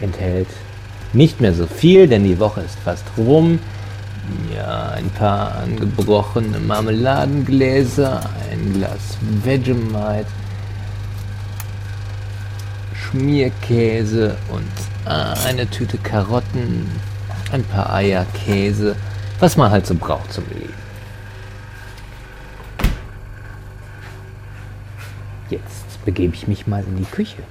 enthält 0.00 0.48
nicht 1.12 1.40
mehr 1.40 1.54
so 1.54 1.66
viel, 1.66 2.06
denn 2.06 2.24
die 2.24 2.38
Woche 2.38 2.60
ist 2.60 2.78
fast 2.78 3.04
rum. 3.16 3.58
Ja, 4.54 4.90
ein 4.90 5.10
paar 5.10 5.56
angebrochene 5.56 6.58
Marmeladengläser, 6.58 8.22
ein 8.50 8.72
Glas 8.74 9.18
Vegemite, 9.44 10.26
Schmierkäse 12.94 14.36
und 14.48 14.70
eine 15.06 15.68
Tüte 15.70 15.98
Karotten, 15.98 16.90
ein 17.52 17.62
paar 17.64 17.92
Eier, 17.92 18.26
Käse, 18.46 18.96
was 19.38 19.56
man 19.56 19.70
halt 19.70 19.86
so 19.86 19.94
braucht 19.94 20.32
zum 20.32 20.44
Leben. 20.48 20.74
Jetzt 25.50 26.04
begebe 26.04 26.34
ich 26.34 26.48
mich 26.48 26.66
mal 26.66 26.82
in 26.82 26.96
die 26.96 27.04
Küche. 27.04 27.42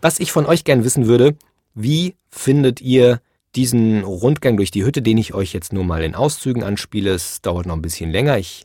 Was 0.00 0.18
ich 0.20 0.32
von 0.32 0.46
euch 0.46 0.64
gern 0.64 0.84
wissen 0.84 1.06
würde, 1.06 1.36
wie 1.74 2.16
findet 2.30 2.80
ihr 2.80 3.20
diesen 3.54 4.02
Rundgang 4.04 4.56
durch 4.56 4.70
die 4.70 4.84
Hütte, 4.84 5.02
den 5.02 5.18
ich 5.18 5.34
euch 5.34 5.52
jetzt 5.52 5.72
nur 5.72 5.84
mal 5.84 6.02
in 6.02 6.14
Auszügen 6.14 6.62
anspiele? 6.62 7.12
Es 7.12 7.40
dauert 7.42 7.66
noch 7.66 7.76
ein 7.76 7.82
bisschen 7.82 8.10
länger. 8.10 8.38
Ich 8.38 8.64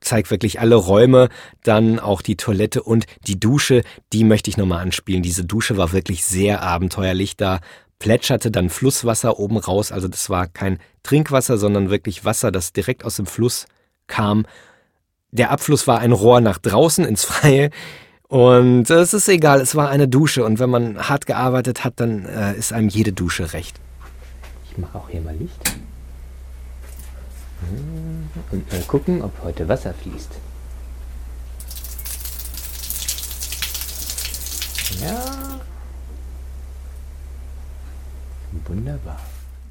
zeige 0.00 0.30
wirklich 0.30 0.60
alle 0.60 0.74
Räume, 0.74 1.28
dann 1.62 1.98
auch 1.98 2.22
die 2.22 2.36
Toilette 2.36 2.82
und 2.82 3.06
die 3.26 3.38
Dusche, 3.38 3.82
die 4.12 4.24
möchte 4.24 4.50
ich 4.50 4.56
nochmal 4.56 4.82
anspielen. 4.82 5.22
Diese 5.22 5.44
Dusche 5.44 5.76
war 5.76 5.92
wirklich 5.92 6.24
sehr 6.24 6.62
abenteuerlich. 6.62 7.36
Da 7.36 7.60
plätscherte 7.98 8.50
dann 8.50 8.68
Flusswasser 8.68 9.38
oben 9.38 9.56
raus. 9.58 9.92
Also 9.92 10.08
das 10.08 10.28
war 10.28 10.48
kein 10.48 10.78
Trinkwasser, 11.02 11.56
sondern 11.56 11.90
wirklich 11.90 12.24
Wasser, 12.24 12.50
das 12.50 12.72
direkt 12.72 13.04
aus 13.04 13.16
dem 13.16 13.26
Fluss 13.26 13.66
kam. 14.08 14.44
Der 15.30 15.50
Abfluss 15.50 15.86
war 15.86 16.00
ein 16.00 16.12
Rohr 16.12 16.40
nach 16.40 16.58
draußen 16.58 17.04
ins 17.04 17.24
Freie. 17.24 17.70
Und 18.28 18.90
es 18.90 19.14
ist 19.14 19.28
egal, 19.28 19.60
es 19.60 19.74
war 19.74 19.88
eine 19.88 20.08
Dusche. 20.08 20.44
Und 20.44 20.58
wenn 20.58 20.70
man 20.70 21.08
hart 21.08 21.26
gearbeitet 21.26 21.84
hat, 21.84 22.00
dann 22.00 22.24
äh, 22.26 22.56
ist 22.56 22.72
einem 22.72 22.88
jede 22.88 23.12
Dusche 23.12 23.52
recht. 23.52 23.78
Ich 24.72 24.78
mache 24.78 24.96
auch 24.96 25.10
hier 25.10 25.20
mal 25.20 25.36
Licht. 25.36 25.60
Und 28.50 28.72
mal 28.72 28.80
gucken, 28.86 29.20
ob 29.20 29.30
heute 29.44 29.68
Wasser 29.68 29.92
fließt. 29.92 30.30
Ja. 35.02 35.60
Wunderbar. 38.66 39.20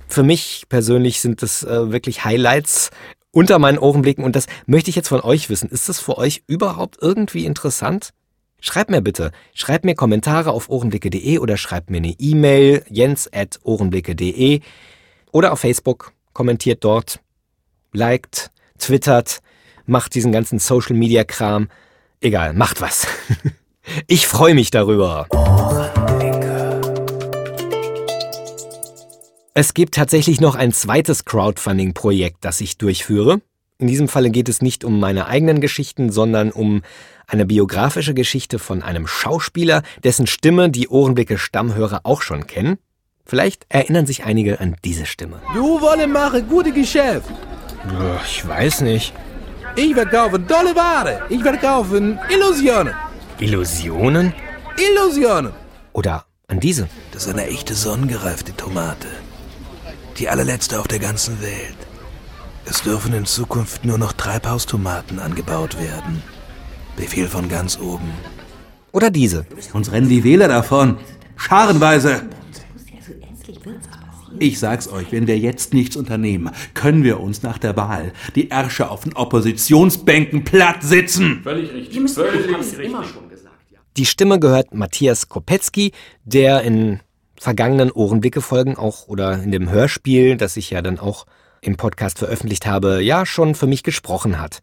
Für 0.08 0.22
mich 0.22 0.66
persönlich 0.70 1.20
sind 1.20 1.42
das 1.42 1.64
äh, 1.64 1.92
wirklich 1.92 2.24
Highlights 2.24 2.92
unter 3.32 3.58
meinen 3.58 3.80
Ohrenblicken 3.80 4.24
und 4.24 4.36
das 4.36 4.46
möchte 4.68 4.92
ich 4.92 4.96
jetzt 4.96 5.08
von 5.08 5.22
euch 5.22 5.50
wissen. 5.50 5.70
Ist 5.70 5.90
das 5.90 6.00
für 6.00 6.20
euch 6.20 6.44
überhaupt 6.46 6.98
irgendwie 7.02 7.46
interessant? 7.46 8.12
Schreibt 8.60 8.92
mir 8.92 9.02
bitte, 9.02 9.32
schreibt 9.56 9.86
mir 9.86 9.96
Kommentare 9.96 10.52
auf 10.52 10.70
ohrenblicke.de 10.70 11.40
oder 11.40 11.58
schreibt 11.58 11.90
mir 11.90 11.98
eine 11.98 12.16
E-Mail 12.20 12.86
jens@ohrenblicke.de 12.90 14.62
oder 15.32 15.52
auf 15.52 15.60
Facebook, 15.60 16.14
kommentiert 16.34 16.84
dort, 16.84 17.20
liked, 17.94 18.52
twittert, 18.78 19.42
macht 19.86 20.16
diesen 20.16 20.32
ganzen 20.32 20.60
Social 20.60 20.96
Media 20.96 21.24
Kram. 21.24 21.70
Egal, 22.20 22.54
macht 22.54 22.82
was. 22.82 23.08
Ich 24.06 24.28
freue 24.28 24.54
mich 24.54 24.70
darüber. 24.70 25.28
Es 29.54 29.74
gibt 29.74 29.96
tatsächlich 29.96 30.40
noch 30.40 30.56
ein 30.56 30.72
zweites 30.72 31.26
Crowdfunding-Projekt, 31.26 32.46
das 32.46 32.62
ich 32.62 32.78
durchführe. 32.78 33.42
In 33.80 33.88
diesem 33.88 34.08
Falle 34.08 34.30
geht 34.30 34.48
es 34.48 34.62
nicht 34.62 34.84
um 34.84 35.00
meine 35.00 35.26
eigenen 35.26 35.60
Geschichten, 35.60 36.12
sondern 36.12 36.52
um 36.52 36.84
eine 37.28 37.46
biografische 37.46 38.14
Geschichte 38.14 38.60
von 38.60 38.84
einem 38.84 39.08
Schauspieler, 39.08 39.82
dessen 40.04 40.28
Stimme 40.28 40.70
die 40.70 40.88
Ohrenblicke 40.88 41.38
Stammhörer 41.38 42.02
auch 42.04 42.22
schon 42.22 42.46
kennen. 42.46 42.78
Vielleicht 43.32 43.66
erinnern 43.70 44.06
sich 44.06 44.26
einige 44.26 44.60
an 44.60 44.76
diese 44.84 45.06
Stimme. 45.06 45.40
Du 45.54 45.80
wolle 45.80 46.06
machen 46.06 46.50
gute 46.50 46.74
Geschäft. 46.74 47.30
Ich 48.26 48.46
weiß 48.46 48.82
nicht. 48.82 49.14
Ich 49.78 49.96
werde 49.96 50.12
kaufen 50.12 50.46
tolle 50.50 50.76
Ware. 50.76 51.22
Ich 51.30 51.42
werde 51.42 51.58
kaufen 51.58 52.20
Illusionen. 52.30 52.94
Illusionen? 53.40 54.34
Illusionen. 54.78 55.54
Oder 55.94 56.26
an 56.50 56.60
diese. 56.60 56.90
Das 57.14 57.24
ist 57.24 57.30
eine 57.30 57.48
echte 57.48 57.74
sonnengereifte 57.74 58.54
Tomate. 58.58 59.08
Die 60.18 60.28
allerletzte 60.28 60.78
auf 60.82 60.90
der 60.90 61.00
ganzen 61.00 61.42
Welt. 61.42 61.78
Es 62.66 62.84
dürfen 62.84 63.14
in 63.14 63.26
Zukunft 63.26 63.86
nur 63.86 63.98
noch 63.98 64.12
Treibhaustomaten 64.12 65.20
angebaut 65.20 65.80
werden. 65.80 66.22
Befehl 66.98 67.30
von 67.30 67.48
ganz 67.48 67.80
oben. 67.80 68.12
Oder 68.92 69.10
diese. 69.10 69.46
Uns 69.72 69.90
rennen 69.94 70.10
die 70.10 70.26
Wähler 70.26 70.50
davon. 70.50 70.98
Scharenweise. 71.38 72.24
Ich 74.40 74.60
sag's 74.60 74.88
euch, 74.88 75.12
wenn 75.12 75.28
wir 75.28 75.38
jetzt 75.38 75.74
nichts 75.74 75.96
unternehmen, 75.96 76.52
können 76.74 77.04
wir 77.04 77.20
uns 77.20 77.44
nach 77.44 77.58
der 77.58 77.76
Wahl 77.76 78.14
die 78.36 78.50
Ärsche 78.50 78.90
auf 78.90 79.04
den 79.04 79.14
Oppositionsbänken 79.14 80.44
platt 80.44 80.84
sitzen. 80.84 81.42
Völlig 81.44 81.74
richtig. 81.74 82.12
Völlig 82.14 82.58
richtig. 82.58 82.92
Die 83.98 84.06
Stimme 84.06 84.40
gehört 84.40 84.74
Matthias 84.74 85.28
Kopetzky, 85.28 85.92
der 86.24 86.62
in 86.62 87.02
vergangenen 87.38 87.92
Ohrenblicke-Folgen 87.92 88.78
auch 88.78 89.08
oder 89.08 89.42
in 89.42 89.52
dem 89.52 89.70
Hörspiel, 89.70 90.38
das 90.38 90.56
ich 90.56 90.70
ja 90.70 90.82
dann 90.82 91.00
auch 91.00 91.26
im 91.60 91.76
Podcast 91.76 92.20
veröffentlicht 92.20 92.66
habe, 92.66 93.02
ja 93.02 93.26
schon 93.26 93.54
für 93.54 93.68
mich 93.68 93.84
gesprochen 93.84 94.40
hat. 94.40 94.62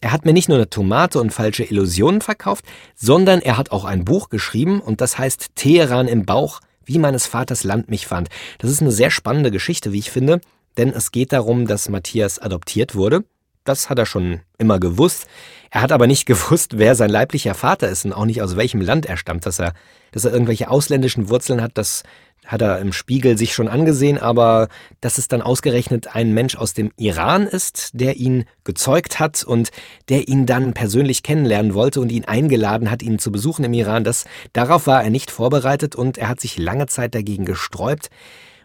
Er 0.00 0.12
hat 0.12 0.24
mir 0.24 0.32
nicht 0.32 0.48
nur 0.48 0.58
eine 0.58 0.70
Tomate 0.70 1.20
und 1.20 1.32
falsche 1.32 1.64
Illusionen 1.64 2.20
verkauft, 2.20 2.64
sondern 2.94 3.40
er 3.40 3.56
hat 3.56 3.70
auch 3.70 3.84
ein 3.84 4.04
Buch 4.04 4.28
geschrieben 4.28 4.80
und 4.80 5.00
das 5.00 5.18
heißt 5.18 5.56
Teheran 5.56 6.08
im 6.08 6.24
Bauch, 6.24 6.60
wie 6.86 6.98
meines 6.98 7.26
Vaters 7.26 7.64
Land 7.64 7.88
mich 7.90 8.06
fand. 8.06 8.28
Das 8.58 8.70
ist 8.70 8.80
eine 8.80 8.92
sehr 8.92 9.10
spannende 9.10 9.50
Geschichte, 9.50 9.92
wie 9.92 9.98
ich 9.98 10.10
finde, 10.10 10.40
denn 10.76 10.90
es 10.90 11.12
geht 11.12 11.32
darum, 11.32 11.66
dass 11.66 11.88
Matthias 11.88 12.38
adoptiert 12.38 12.94
wurde. 12.94 13.24
Das 13.64 13.88
hat 13.88 13.98
er 13.98 14.06
schon 14.06 14.40
immer 14.58 14.78
gewusst. 14.78 15.26
Er 15.70 15.80
hat 15.80 15.92
aber 15.92 16.06
nicht 16.06 16.26
gewusst, 16.26 16.78
wer 16.78 16.94
sein 16.94 17.10
leiblicher 17.10 17.54
Vater 17.54 17.88
ist 17.88 18.04
und 18.04 18.12
auch 18.12 18.26
nicht 18.26 18.42
aus 18.42 18.56
welchem 18.56 18.80
Land 18.80 19.06
er 19.06 19.16
stammt. 19.16 19.46
Dass 19.46 19.58
er, 19.58 19.72
dass 20.12 20.24
er 20.24 20.32
irgendwelche 20.32 20.68
ausländischen 20.70 21.28
Wurzeln 21.28 21.62
hat, 21.62 21.72
das 21.74 22.02
hat 22.44 22.62
er 22.62 22.78
im 22.78 22.92
Spiegel 22.92 23.38
sich 23.38 23.54
schon 23.54 23.68
angesehen, 23.68 24.18
aber 24.18 24.68
dass 25.00 25.18
es 25.18 25.28
dann 25.28 25.42
ausgerechnet 25.42 26.14
ein 26.14 26.32
Mensch 26.32 26.56
aus 26.56 26.74
dem 26.74 26.92
Iran 26.96 27.46
ist, 27.46 27.90
der 27.94 28.16
ihn 28.16 28.44
gezeugt 28.64 29.20
hat 29.20 29.44
und 29.44 29.70
der 30.08 30.28
ihn 30.28 30.46
dann 30.46 30.74
persönlich 30.74 31.22
kennenlernen 31.22 31.74
wollte 31.74 32.00
und 32.00 32.12
ihn 32.12 32.24
eingeladen 32.24 32.90
hat, 32.90 33.02
ihn 33.02 33.18
zu 33.18 33.32
besuchen 33.32 33.64
im 33.64 33.72
Iran, 33.72 34.04
das, 34.04 34.24
darauf 34.52 34.86
war 34.86 35.02
er 35.02 35.10
nicht 35.10 35.30
vorbereitet 35.30 35.96
und 35.96 36.18
er 36.18 36.28
hat 36.28 36.40
sich 36.40 36.58
lange 36.58 36.86
Zeit 36.86 37.14
dagegen 37.14 37.44
gesträubt. 37.44 38.10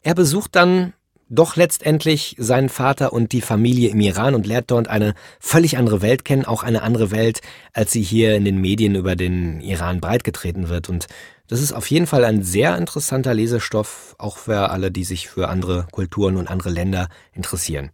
Er 0.02 0.16
besucht 0.16 0.56
dann 0.56 0.94
doch 1.30 1.56
letztendlich 1.56 2.36
seinen 2.40 2.70
Vater 2.70 3.14
und 3.14 3.32
die 3.32 3.42
Familie 3.42 3.90
im 3.90 4.00
Iran 4.02 4.34
und 4.36 4.48
lernt 4.48 4.72
dort 4.72 4.88
eine 4.88 5.14
völlig 5.40 5.78
andere 5.78 6.02
Welt 6.02 6.26
kennen, 6.26 6.46
auch 6.46 6.64
eine 6.64 6.82
andere 6.82 7.12
Welt, 7.12 7.42
als 7.74 7.92
sie 7.92 8.02
hier 8.02 8.36
in 8.36 8.46
den 8.46 8.60
Medien 8.60 8.96
über 8.96 9.16
den 9.16 9.62
Iran 9.62 10.02
breitgetreten 10.02 10.70
wird. 10.70 10.90
Und 10.90 11.08
das 11.48 11.62
ist 11.62 11.72
auf 11.72 11.90
jeden 11.90 12.08
Fall 12.08 12.26
ein 12.26 12.44
sehr 12.44 12.78
interessanter 12.78 13.34
Lesestoff, 13.34 14.16
auch 14.18 14.38
für 14.38 14.72
alle, 14.72 14.92
die 14.92 15.04
sich 15.04 15.30
für 15.30 15.50
andere 15.50 15.88
Kulturen 15.92 16.36
und 16.36 16.50
andere 16.50 16.70
Länder 16.72 17.10
interessieren. 17.34 17.92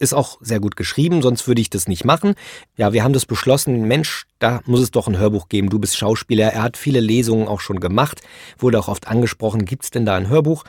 Ist 0.00 0.14
auch 0.14 0.38
sehr 0.40 0.60
gut 0.60 0.76
geschrieben, 0.76 1.22
sonst 1.22 1.48
würde 1.48 1.60
ich 1.60 1.70
das 1.70 1.88
nicht 1.88 2.04
machen. 2.04 2.34
Ja, 2.76 2.92
wir 2.92 3.02
haben 3.02 3.12
das 3.12 3.26
beschlossen, 3.26 3.88
Mensch, 3.88 4.26
da 4.38 4.60
muss 4.64 4.80
es 4.80 4.92
doch 4.92 5.08
ein 5.08 5.18
Hörbuch 5.18 5.48
geben. 5.48 5.70
Du 5.70 5.80
bist 5.80 5.96
Schauspieler. 5.96 6.52
Er 6.52 6.62
hat 6.62 6.76
viele 6.76 7.00
Lesungen 7.00 7.48
auch 7.48 7.60
schon 7.60 7.80
gemacht, 7.80 8.20
wurde 8.58 8.78
auch 8.78 8.86
oft 8.86 9.08
angesprochen. 9.08 9.64
Gibt's 9.64 9.90
denn 9.90 10.06
da 10.06 10.14
ein 10.14 10.28
Hörbuch? 10.28 10.64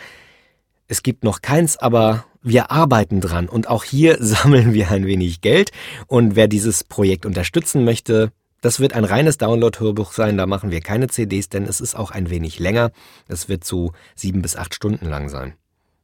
Es 0.90 1.04
gibt 1.04 1.24
noch 1.24 1.42
keins, 1.42 1.78
aber 1.78 2.26
wir 2.42 2.72
arbeiten 2.72 3.22
dran 3.22 3.48
und 3.48 3.70
auch 3.70 3.84
hier 3.84 4.18
sammeln 4.20 4.74
wir 4.74 4.90
ein 4.90 5.06
wenig 5.06 5.40
Geld. 5.40 5.72
Und 6.08 6.36
wer 6.36 6.48
dieses 6.48 6.84
Projekt 6.84 7.26
unterstützen 7.26 7.86
möchte, 7.86 8.32
das 8.60 8.80
wird 8.80 8.94
ein 8.94 9.06
reines 9.06 9.38
Download-Hörbuch 9.38 10.12
sein, 10.12 10.36
da 10.36 10.46
machen 10.46 10.72
wir 10.72 10.82
keine 10.82 11.08
CDs, 11.08 11.48
denn 11.48 11.64
es 11.64 11.80
ist 11.80 11.96
auch 11.96 12.12
ein 12.12 12.30
wenig 12.30 12.60
länger. 12.60 12.92
Es 13.28 13.48
wird 13.48 13.64
so 13.64 13.94
sieben 14.16 14.42
bis 14.42 14.58
acht 14.58 14.74
Stunden 14.74 15.06
lang 15.06 15.30
sein. 15.30 15.54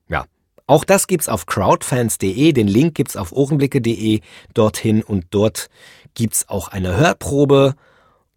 Ja. 0.08 0.26
Auch 0.68 0.84
das 0.84 1.08
gibt's 1.08 1.30
auf 1.30 1.48
crowdfans.de, 1.48 2.54
den 2.54 2.68
Link 2.68 2.96
gibt's 2.96 3.18
auf 3.18 3.32
ohrenblicke.de 3.32 4.22
dorthin 4.54 5.04
und 5.04 5.26
dort 5.32 5.68
gibt's 6.14 6.48
auch 6.48 6.70
eine 6.70 6.96
Hörprobe 6.96 7.76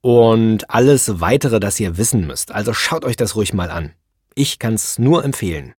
und 0.00 0.70
alles 0.70 1.20
weitere, 1.20 1.60
das 1.60 1.78
ihr 1.78 1.96
wissen 1.96 2.26
müsst. 2.26 2.52
Also 2.52 2.72
schaut 2.72 3.04
euch 3.04 3.16
das 3.16 3.36
ruhig 3.36 3.52
mal 3.52 3.70
an. 3.70 3.92
Ich 4.34 4.58
kann's 4.58 4.98
nur 4.98 5.24
empfehlen. 5.24 5.74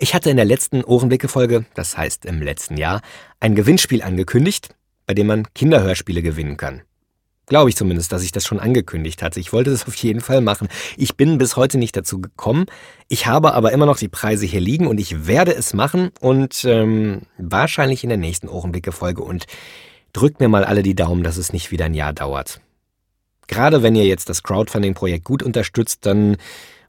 Ich 0.00 0.14
hatte 0.14 0.30
in 0.30 0.36
der 0.36 0.46
letzten 0.46 0.84
Ohrenblicke-Folge, 0.84 1.66
das 1.74 1.98
heißt 1.98 2.24
im 2.24 2.40
letzten 2.40 2.76
Jahr, 2.76 3.02
ein 3.40 3.54
Gewinnspiel 3.54 4.02
angekündigt. 4.02 4.74
bei 5.06 5.14
dem 5.14 5.26
man 5.26 5.46
Kinderhörspiele 5.54 6.22
gewinnen 6.22 6.56
kann. 6.58 6.82
Glaube 7.46 7.70
ich 7.70 7.76
zumindest, 7.76 8.12
dass 8.12 8.22
ich 8.22 8.30
das 8.30 8.44
schon 8.44 8.60
angekündigt 8.60 9.22
hatte. 9.22 9.40
Ich 9.40 9.52
wollte 9.52 9.70
das 9.70 9.86
auf 9.88 9.94
jeden 9.96 10.20
Fall 10.20 10.40
machen. 10.40 10.68
Ich 10.96 11.16
bin 11.16 11.38
bis 11.38 11.56
heute 11.56 11.78
nicht 11.78 11.96
dazu 11.96 12.20
gekommen. 12.20 12.66
Ich 13.08 13.26
habe 13.26 13.54
aber 13.54 13.72
immer 13.72 13.86
noch 13.86 13.98
die 13.98 14.08
Preise 14.08 14.46
hier 14.46 14.60
liegen 14.60 14.86
und 14.86 15.00
ich 15.00 15.26
werde 15.26 15.54
es 15.54 15.74
machen 15.74 16.10
und 16.20 16.64
ähm, 16.64 17.22
wahrscheinlich 17.38 18.04
in 18.04 18.10
der 18.10 18.18
nächsten 18.18 18.48
Ohrenblicke-Folge. 18.48 19.22
Und 19.22 19.46
drückt 20.12 20.40
mir 20.40 20.48
mal 20.48 20.64
alle 20.64 20.82
die 20.82 20.94
Daumen, 20.94 21.22
dass 21.22 21.36
es 21.38 21.52
nicht 21.52 21.70
wieder 21.70 21.86
ein 21.86 21.94
Jahr 21.94 22.12
dauert. 22.12 22.60
Gerade 23.48 23.82
wenn 23.82 23.96
ihr 23.96 24.04
jetzt 24.04 24.28
das 24.28 24.42
Crowdfunding-Projekt 24.42 25.24
gut 25.24 25.42
unterstützt, 25.42 26.06
dann 26.06 26.36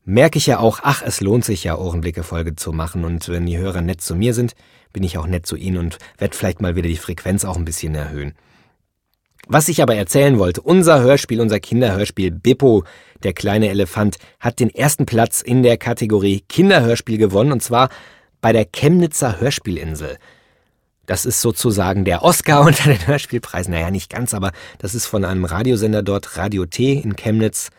merke 0.05 0.38
ich 0.38 0.47
ja 0.47 0.60
auch, 0.60 0.80
ach, 0.84 1.01
es 1.03 1.22
lohnt 1.22 1.45
sich 1.45 1.64
ja, 1.64 1.78
Ohrenblicke-Folge 1.78 2.55
zu 2.55 2.72
machen. 2.72 3.05
Und 3.05 3.28
wenn 3.30 3.45
die 3.45 3.57
Hörer 3.57 3.82
nett 3.82 4.01
zu 4.01 4.16
mir 4.16 4.34
sind, 4.34 4.53
bin 4.93 5.03
ich 5.03 5.18
auch 5.18 5.28
nett 5.28 5.45
zu 5.45 5.55
ihnen 5.55 5.78
und 5.78 5.97
werde 6.18 6.36
vielleicht 6.36 6.62
mal 6.62 6.76
wieder 6.76 6.88
die 6.88 6.97
Frequenz 6.97 7.45
auch 7.45 7.57
ein 7.57 7.66
bisschen 7.66 7.95
erhöhen. 7.95 8.34
Was 9.47 9.68
ich 9.68 9.82
aber 9.82 9.95
erzählen 9.95 10.38
wollte, 10.38 10.62
unser 10.62 11.01
Hörspiel, 11.01 11.41
unser 11.41 11.60
Kinderhörspiel 11.60 12.30
Bippo, 12.30 12.84
der 13.24 13.34
kleine 13.34 13.70
Elefant, 13.70 14.18
hat 14.39 14.60
den 14.60 14.70
ersten 14.70 15.05
Platz 15.05 15.41
in 15.41 15.64
der 15.64 15.78
Kategorie 15.78 16.43
Kinderhörspiel 16.47 17.18
gewonnen 17.18 17.51
und 17.51 17.64
zwar 17.64 17.89
bei 18.41 18.53
der 18.53 18.66
Chemnitzer 18.66 19.39
Hörspielinsel. 19.39 20.18
Das 21.10 21.26
ist 21.26 21.41
sozusagen 21.41 22.05
der 22.05 22.22
Oscar 22.22 22.62
unter 22.68 22.84
den 22.84 23.07
Hörspielpreisen. 23.07 23.74
Naja, 23.74 23.89
nicht 23.89 24.12
ganz, 24.12 24.36
aber 24.36 24.51
das 24.78 24.93
ist 24.93 25.07
von 25.07 25.26
einem 25.26 25.43
Radiosender 25.43 26.03
dort, 26.03 26.38
Radio 26.38 26.68
T 26.68 26.93
in 26.93 27.16
Chemnitz, 27.16 27.72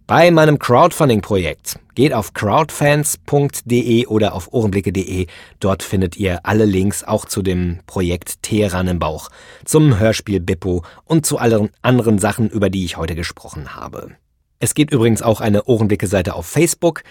bei 0.07 0.31
meinem 0.31 0.59
Crowdfunding-Projekt. 0.59 1.79
Geht 1.95 2.13
auf 2.13 2.33
crowdfans.de 2.33 4.07
oder 4.07 4.33
auf 4.33 4.51
ohrenblicke.de. 4.51 5.27
Dort 5.59 5.83
findet 5.83 6.17
ihr 6.17 6.39
alle 6.43 6.65
Links 6.65 7.03
auch 7.03 7.25
zu 7.25 7.41
dem 7.41 7.79
Projekt 7.85 8.41
Teheran 8.41 8.87
im 8.87 8.99
Bauch, 8.99 9.29
zum 9.63 9.99
Hörspiel 9.99 10.39
Bippo 10.39 10.83
und 11.05 11.25
zu 11.25 11.37
allen 11.37 11.69
anderen 11.81 12.19
Sachen, 12.19 12.49
über 12.49 12.69
die 12.69 12.85
ich 12.85 12.97
heute 12.97 13.15
gesprochen 13.15 13.75
habe. 13.75 14.11
Es 14.59 14.75
gibt 14.75 14.93
übrigens 14.93 15.21
auch 15.21 15.41
eine 15.41 15.65
Ohrenblicke-Seite 15.65 16.33
auf 16.33 16.45
Facebook. 16.45 17.03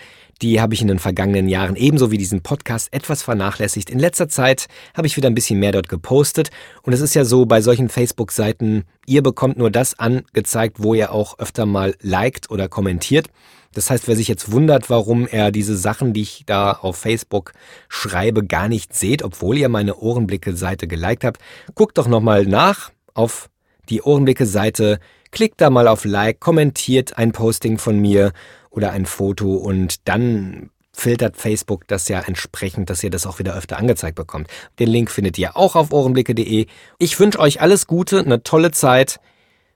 Die 0.43 0.61
habe 0.61 0.75
ich 0.75 0.83
in 0.83 0.89
den 0.89 0.99
vergangenen 0.99 1.49
Jahren 1.49 1.77
ebenso 1.77 2.11
wie 2.11 2.19
diesen 2.19 2.43
Podcast 2.43 2.93
etwas 2.93 3.23
vernachlässigt. 3.23 3.89
In 3.89 4.01
letzter 4.01 4.29
Zeit 4.29 4.67
habe 4.97 5.07
ich 5.07 5.17
wieder 5.17 5.31
ein 5.31 5.37
bisschen 5.37 5.61
mehr 5.61 5.71
dort 5.71 5.89
gepostet. 5.89 6.51
Und 6.83 6.93
es 6.93 7.01
ist 7.01 7.15
ja 7.15 7.25
so, 7.25 7.47
bei 7.47 7.61
solchen 7.61 7.89
Facebook-Seiten, 7.89 8.83
ihr 9.07 9.23
bekommt 9.23 9.57
nur 9.57 9.71
das 9.71 9.97
angezeigt, 9.99 10.83
wo 10.83 10.95
ihr 10.95 11.13
auch 11.13 11.39
öfter 11.39 11.65
mal 11.65 11.95
liked 12.01 12.51
oder 12.51 12.69
kommentiert. 12.69 13.29
Das 13.73 13.89
heißt, 13.89 14.09
wer 14.09 14.17
sich 14.17 14.27
jetzt 14.27 14.51
wundert, 14.51 14.91
warum 14.91 15.29
er 15.29 15.53
diese 15.53 15.77
Sachen, 15.77 16.13
die 16.13 16.23
ich 16.23 16.43
da 16.45 16.73
auf 16.73 16.97
Facebook 16.97 17.53
schreibe, 17.89 18.45
gar 18.45 18.69
nicht 18.69 18.95
seht, 18.95 19.23
obwohl 19.23 19.57
ihr 19.57 19.69
meine 19.69 19.97
Ohrenblicke-Seite 19.97 20.89
geliked 20.89 21.25
habt, 21.25 21.41
guckt 21.77 21.99
doch 21.99 22.09
nochmal 22.09 22.47
nach 22.47 22.91
auf 23.15 23.49
die 23.89 24.03
Ohrenblicke-Seite, 24.03 24.99
klickt 25.31 25.61
da 25.61 25.71
mal 25.71 25.89
auf 25.89 26.05
Like, 26.05 26.41
kommentiert 26.41 27.17
ein 27.17 27.33
Posting 27.33 27.79
von 27.79 27.99
mir 27.99 28.33
oder 28.73 28.91
ein 28.91 29.07
Foto 29.07 29.55
und 29.55 30.09
dann 30.09 30.71
filtert 30.95 31.37
Facebook 31.37 31.87
das 31.89 32.09
ja 32.09 32.21
entsprechend, 32.21 32.91
dass 32.91 33.03
ihr 33.03 33.11
das 33.11 33.27
auch 33.27 33.39
wieder 33.39 33.55
öfter 33.55 33.79
angezeigt 33.79 34.17
bekommt. 34.17 34.49
Den 34.79 34.89
Link 34.89 35.11
findet 35.11 35.39
ihr 35.39 35.57
auch 35.57 35.75
auf 35.75 35.93
ohrenblicke.de. 35.93 36.67
Ich 36.99 37.21
wünsche 37.21 37.39
euch 37.39 37.61
alles 37.61 37.87
Gute, 37.87 38.21
eine 38.21 38.43
tolle 38.43 38.73
Zeit. 38.73 39.21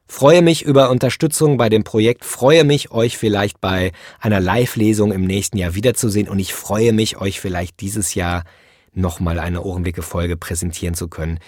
Freue 0.08 0.42
mich 0.42 0.62
über 0.62 0.90
Unterstützung 0.90 1.56
bei 1.56 1.68
dem 1.68 1.82
Projekt, 1.82 2.24
freue 2.24 2.64
mich, 2.64 2.92
euch 2.92 3.18
vielleicht 3.18 3.60
bei 3.60 3.92
einer 4.20 4.40
Live-Lesung 4.40 5.10
im 5.10 5.24
nächsten 5.24 5.58
Jahr 5.58 5.74
wiederzusehen 5.74 6.28
und 6.28 6.38
ich 6.38 6.54
freue 6.54 6.92
mich, 6.92 7.16
euch 7.16 7.40
vielleicht 7.40 7.80
dieses 7.80 8.14
Jahr 8.14 8.44
nochmal 8.92 9.40
eine 9.40 9.62
Ohrenblicke-Folge 9.62 10.36
präsentieren 10.36 10.94
zu 10.94 11.08
können. 11.08 11.40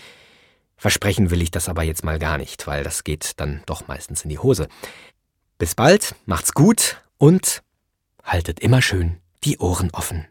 Versprechen 0.77 1.31
will 1.31 1.41
ich 1.41 1.51
das 1.51 1.69
aber 1.69 1.83
jetzt 1.83 2.05
mal 2.05 2.19
gar 2.19 2.37
nicht, 2.37 2.67
weil 2.67 2.83
das 2.83 3.05
geht 3.05 3.33
dann 3.37 3.63
doch 3.67 3.87
meistens 3.87 4.23
in 4.23 4.31
die 4.31 4.39
Hose. 4.39 4.69
Bis 5.59 5.77
bald, 5.77 6.17
macht's 6.27 6.53
gut 6.53 6.97
und 7.19 7.63
haltet 8.25 8.61
immer 8.61 8.81
schön 8.81 9.19
die 9.45 9.59
Ohren 9.59 9.91
offen. 9.93 10.27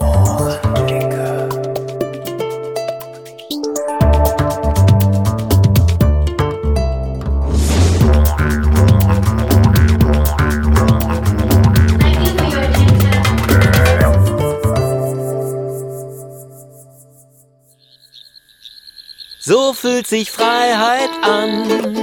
So 19.40 19.72
fühlt 19.72 20.08
sich 20.08 20.30
Freiheit 20.30 21.10
an. 21.22 21.96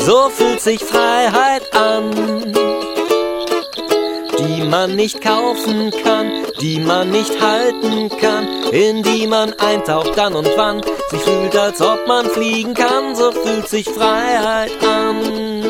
So 0.00 0.28
fühlt 0.28 0.60
sich 0.60 0.84
Freiheit 0.84 1.74
an 1.74 2.85
die 4.46 4.64
man 4.64 4.96
nicht 4.96 5.20
kaufen 5.20 5.90
kann, 6.02 6.30
die 6.60 6.78
man 6.78 7.10
nicht 7.10 7.40
halten 7.40 8.08
kann, 8.08 8.46
in 8.70 9.02
die 9.02 9.26
man 9.26 9.52
eintaucht 9.54 10.16
dann 10.16 10.34
und 10.34 10.48
wann, 10.56 10.82
sich 11.10 11.20
fühlt, 11.20 11.56
als 11.56 11.80
ob 11.80 12.06
man 12.06 12.26
fliegen 12.26 12.74
kann, 12.74 13.14
so 13.14 13.32
fühlt 13.32 13.68
sich 13.68 13.88
Freiheit 13.88 14.72
an. 14.82 15.65